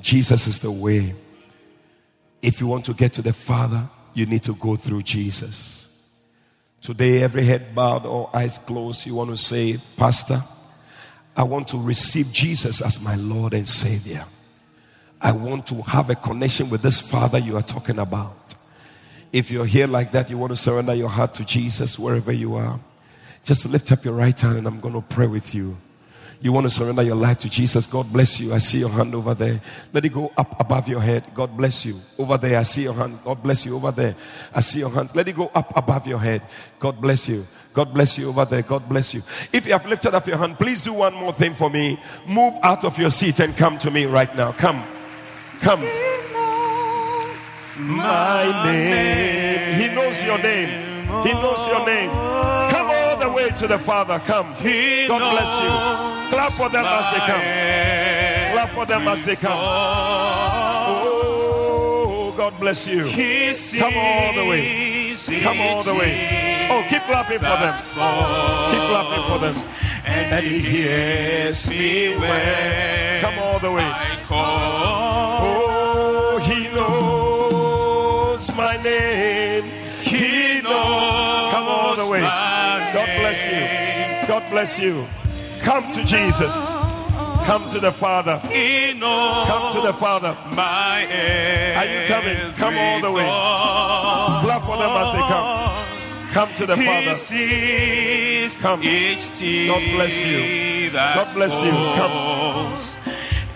Jesus 0.00 0.46
is 0.46 0.58
the 0.58 0.72
way. 0.72 1.14
If 2.42 2.60
you 2.60 2.66
want 2.66 2.84
to 2.86 2.94
get 2.94 3.12
to 3.14 3.22
the 3.22 3.32
Father, 3.32 3.88
you 4.14 4.26
need 4.26 4.42
to 4.42 4.54
go 4.54 4.76
through 4.76 5.02
Jesus. 5.02 5.81
Today, 6.82 7.22
every 7.22 7.44
head 7.44 7.76
bowed 7.76 8.04
or 8.06 8.28
eyes 8.34 8.58
closed, 8.58 9.06
you 9.06 9.14
want 9.14 9.30
to 9.30 9.36
say, 9.36 9.76
Pastor, 9.96 10.40
I 11.36 11.44
want 11.44 11.68
to 11.68 11.78
receive 11.78 12.32
Jesus 12.32 12.82
as 12.82 13.00
my 13.00 13.14
Lord 13.14 13.54
and 13.54 13.68
Savior. 13.68 14.24
I 15.20 15.30
want 15.30 15.68
to 15.68 15.80
have 15.82 16.10
a 16.10 16.16
connection 16.16 16.68
with 16.70 16.82
this 16.82 17.00
Father 17.00 17.38
you 17.38 17.56
are 17.56 17.62
talking 17.62 18.00
about. 18.00 18.34
If 19.32 19.48
you're 19.52 19.64
here 19.64 19.86
like 19.86 20.10
that, 20.10 20.28
you 20.28 20.36
want 20.36 20.50
to 20.50 20.56
surrender 20.56 20.92
your 20.92 21.08
heart 21.08 21.34
to 21.34 21.44
Jesus 21.44 22.00
wherever 22.00 22.32
you 22.32 22.56
are, 22.56 22.80
just 23.44 23.64
lift 23.68 23.92
up 23.92 24.04
your 24.04 24.14
right 24.14 24.38
hand 24.38 24.58
and 24.58 24.66
I'm 24.66 24.80
going 24.80 24.94
to 24.94 25.02
pray 25.02 25.28
with 25.28 25.54
you. 25.54 25.76
You 26.42 26.52
want 26.52 26.64
to 26.64 26.70
surrender 26.70 27.02
your 27.04 27.14
life 27.14 27.38
to 27.40 27.48
Jesus. 27.48 27.86
God 27.86 28.12
bless 28.12 28.40
you. 28.40 28.52
I 28.52 28.58
see 28.58 28.80
your 28.80 28.88
hand 28.88 29.14
over 29.14 29.32
there. 29.32 29.60
Let 29.92 30.04
it 30.04 30.08
go 30.08 30.32
up 30.36 30.58
above 30.60 30.88
your 30.88 31.00
head. 31.00 31.24
God 31.34 31.56
bless 31.56 31.86
you. 31.86 31.94
Over 32.18 32.36
there, 32.36 32.58
I 32.58 32.64
see 32.64 32.82
your 32.82 32.94
hand. 32.94 33.16
God 33.24 33.40
bless 33.44 33.64
you. 33.64 33.76
Over 33.76 33.92
there, 33.92 34.16
I 34.52 34.60
see 34.60 34.80
your 34.80 34.90
hands. 34.90 35.14
Let 35.14 35.28
it 35.28 35.36
go 35.36 35.52
up 35.54 35.72
above 35.76 36.08
your 36.08 36.18
head. 36.18 36.42
God 36.80 37.00
bless 37.00 37.28
you. 37.28 37.46
God 37.72 37.94
bless 37.94 38.18
you 38.18 38.28
over 38.28 38.44
there. 38.44 38.62
God 38.62 38.88
bless 38.88 39.14
you. 39.14 39.22
If 39.52 39.66
you 39.66 39.72
have 39.72 39.86
lifted 39.86 40.14
up 40.14 40.26
your 40.26 40.36
hand, 40.36 40.58
please 40.58 40.82
do 40.82 40.92
one 40.92 41.14
more 41.14 41.32
thing 41.32 41.54
for 41.54 41.70
me. 41.70 41.98
Move 42.26 42.54
out 42.62 42.84
of 42.84 42.98
your 42.98 43.10
seat 43.10 43.38
and 43.38 43.56
come 43.56 43.78
to 43.78 43.92
me 43.92 44.06
right 44.06 44.34
now. 44.36 44.50
Come. 44.50 44.82
Come. 45.60 45.80
My 47.78 48.64
name. 48.64 49.80
He 49.80 49.94
knows 49.94 50.24
your 50.24 50.38
name. 50.38 51.06
He 51.24 51.32
knows 51.34 51.66
your 51.68 51.86
name. 51.86 52.10
Come 52.10 52.90
all 52.90 53.16
the 53.16 53.30
way 53.32 53.50
to 53.50 53.68
the 53.68 53.78
Father. 53.78 54.18
Come. 54.18 54.52
God 54.54 55.32
bless 55.32 55.60
you. 55.60 56.21
Clap 56.32 56.52
for 56.52 56.70
them 56.70 56.86
as 56.86 57.12
they 57.12 57.18
come. 57.18 57.42
Clap 58.52 58.70
for 58.70 58.86
them 58.86 59.06
as 59.06 59.22
they 59.22 59.36
come. 59.36 59.52
Oh, 61.44 62.32
God 62.34 62.58
bless 62.58 62.86
you. 62.88 63.04
Come 63.78 63.94
all 63.94 64.32
the 64.32 64.46
way. 64.48 65.14
Come 65.42 65.60
all 65.60 65.82
the 65.82 65.92
way. 65.92 66.68
Oh, 66.70 66.82
keep 66.88 67.02
clapping 67.02 67.36
for 67.36 67.44
them. 67.44 67.74
Keep 67.74 68.80
clapping 68.88 69.24
for 69.28 69.38
them. 69.44 69.54
and 70.06 70.42
he 70.46 70.58
hears 70.60 71.68
me 71.68 72.16
when 72.16 73.20
Come 73.20 73.38
all 73.38 73.58
the 73.58 73.70
way. 73.70 73.84
I 73.84 74.16
call. 74.26 75.42
Oh, 75.42 76.38
he 76.38 76.68
knows 76.74 78.50
my 78.56 78.76
name. 78.82 79.64
He 80.00 80.62
knows 80.62 81.52
Come 81.52 81.68
all 81.68 81.94
the 81.94 82.06
way. 82.10 82.22
God 82.22 83.06
bless 83.20 83.46
you. 83.46 84.26
God 84.26 84.42
bless 84.50 84.78
you. 84.80 85.06
Come 85.62 85.92
to 85.92 86.04
Jesus. 86.04 86.54
Come 87.44 87.68
to 87.70 87.80
the 87.80 87.90
Father. 87.92 88.38
Come 88.42 89.72
to 89.74 89.80
the 89.80 89.92
Father. 89.92 90.36
my 90.54 91.04
Are 91.76 91.84
you 91.84 92.06
coming? 92.06 92.52
Come 92.54 92.78
all 92.78 93.00
the 93.00 93.10
way. 93.10 93.24
Clap 93.24 94.62
for 94.62 94.76
them 94.76 94.90
as 94.90 95.12
they 95.12 95.18
come. 95.18 95.72
Come 96.32 96.48
to 96.56 96.66
the 96.66 96.76
Father. 96.76 97.14
Come. 98.60 98.80
God 98.80 99.82
bless 99.92 100.24
you. 100.24 100.90
God 100.92 101.34
bless 101.34 101.62
you. 101.62 101.70
Come. 101.70 102.12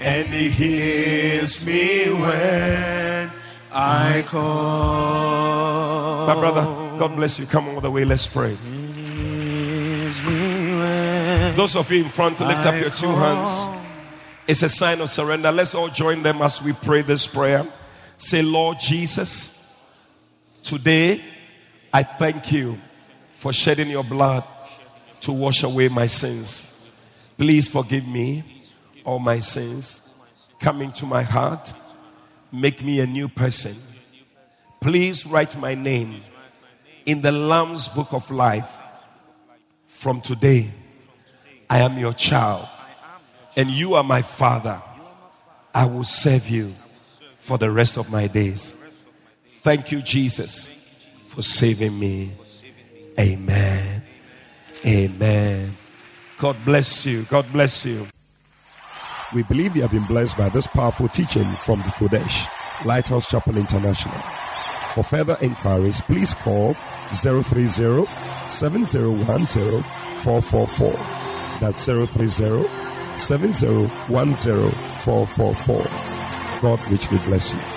And 0.01 0.29
he 0.29 0.51
hears 0.51 1.65
me 1.65 2.11
when 2.13 3.31
I 3.73 4.23
call. 4.27 6.27
My 6.27 6.35
brother, 6.35 6.63
God 6.99 7.17
bless 7.17 7.39
you. 7.39 7.47
Come 7.47 7.69
all 7.69 7.81
the 7.81 7.91
way. 7.91 8.05
Let's 8.05 8.27
pray. 8.27 8.57
Hears 11.57 11.75
me 11.75 11.77
when 11.77 11.77
Those 11.77 11.77
of 11.77 11.91
you 11.91 12.05
in 12.05 12.11
front, 12.11 12.41
lift 12.41 12.67
up 12.67 12.81
your 12.81 12.91
two 12.91 13.09
hands. 13.09 13.67
It's 14.47 14.63
a 14.63 14.69
sign 14.69 15.01
of 15.01 15.11
surrender. 15.11 15.51
Let's 15.51 15.75
all 15.75 15.89
join 15.89 16.23
them 16.23 16.43
as 16.43 16.63
we 16.63 16.73
pray 16.73 17.03
this 17.03 17.27
prayer. 17.27 17.67
Say, 18.19 18.43
Lord 18.43 18.79
Jesus, 18.79 19.93
today 20.63 21.21
I 21.93 22.03
thank 22.03 22.53
you 22.53 22.79
for 23.35 23.53
shedding 23.53 23.89
your 23.89 24.05
blood 24.05 24.45
to 25.23 25.33
wash 25.33 25.63
away 25.63 25.89
my 25.89 26.07
sins. 26.07 26.73
Please 27.37 27.69
forgive 27.69 28.07
me 28.07 28.45
all 29.05 29.19
my 29.19 29.41
sins. 29.41 30.15
Come 30.61 30.83
into 30.83 31.07
my 31.07 31.23
heart. 31.23 31.73
Make 32.53 32.83
me 32.85 33.01
a 33.01 33.07
new 33.07 33.29
person. 33.29 33.75
Please 34.81 35.27
write 35.27 35.59
my 35.59 35.75
name 35.75 36.21
in 37.05 37.23
the 37.23 37.33
Lamb's 37.33 37.89
book 37.89 38.13
of 38.13 38.31
life. 38.31 38.83
From 39.87 40.21
today, 40.21 40.71
I 41.69 41.81
am 41.81 41.99
your 41.99 42.12
child, 42.12 42.69
and 43.57 43.69
you 43.71 43.95
are 43.95 44.05
my 44.05 44.23
father. 44.23 44.81
I 45.75 45.85
will 45.87 46.05
serve 46.05 46.49
you 46.49 46.71
for 47.41 47.59
the 47.59 47.71
rest 47.71 47.97
of 47.97 48.11
my 48.11 48.27
days. 48.29 48.77
Thank 49.61 49.91
you, 49.93 50.01
Jesus, 50.01 50.73
for 51.29 51.43
saving 51.43 51.99
me. 51.99 52.31
Amen. 53.19 54.03
Amen. 54.85 55.77
God 56.39 56.57
bless 56.64 57.05
you. 57.05 57.23
God 57.25 57.47
bless 57.53 57.85
you. 57.85 58.07
We 59.35 59.43
believe 59.43 59.75
you 59.75 59.83
have 59.83 59.91
been 59.91 60.05
blessed 60.05 60.39
by 60.39 60.49
this 60.51 60.67
powerful 60.67 61.09
teaching 61.09 61.51
from 61.57 61.81
the 61.81 61.89
Qodesh, 61.89 62.47
Lighthouse 62.85 63.29
Chapel 63.29 63.57
International. 63.57 64.19
For 64.95 65.03
further 65.03 65.37
inquiries, 65.41 66.01
please 66.03 66.33
call 66.35 66.75
030 67.11 67.67
7010 68.49 69.83
444. 70.23 71.26
That's 71.61 71.87
030 71.87 72.29
7010 73.19 74.71
444. 75.01 76.61
God 76.63 76.91
richly 76.91 77.19
bless 77.19 77.55
you. 77.55 77.76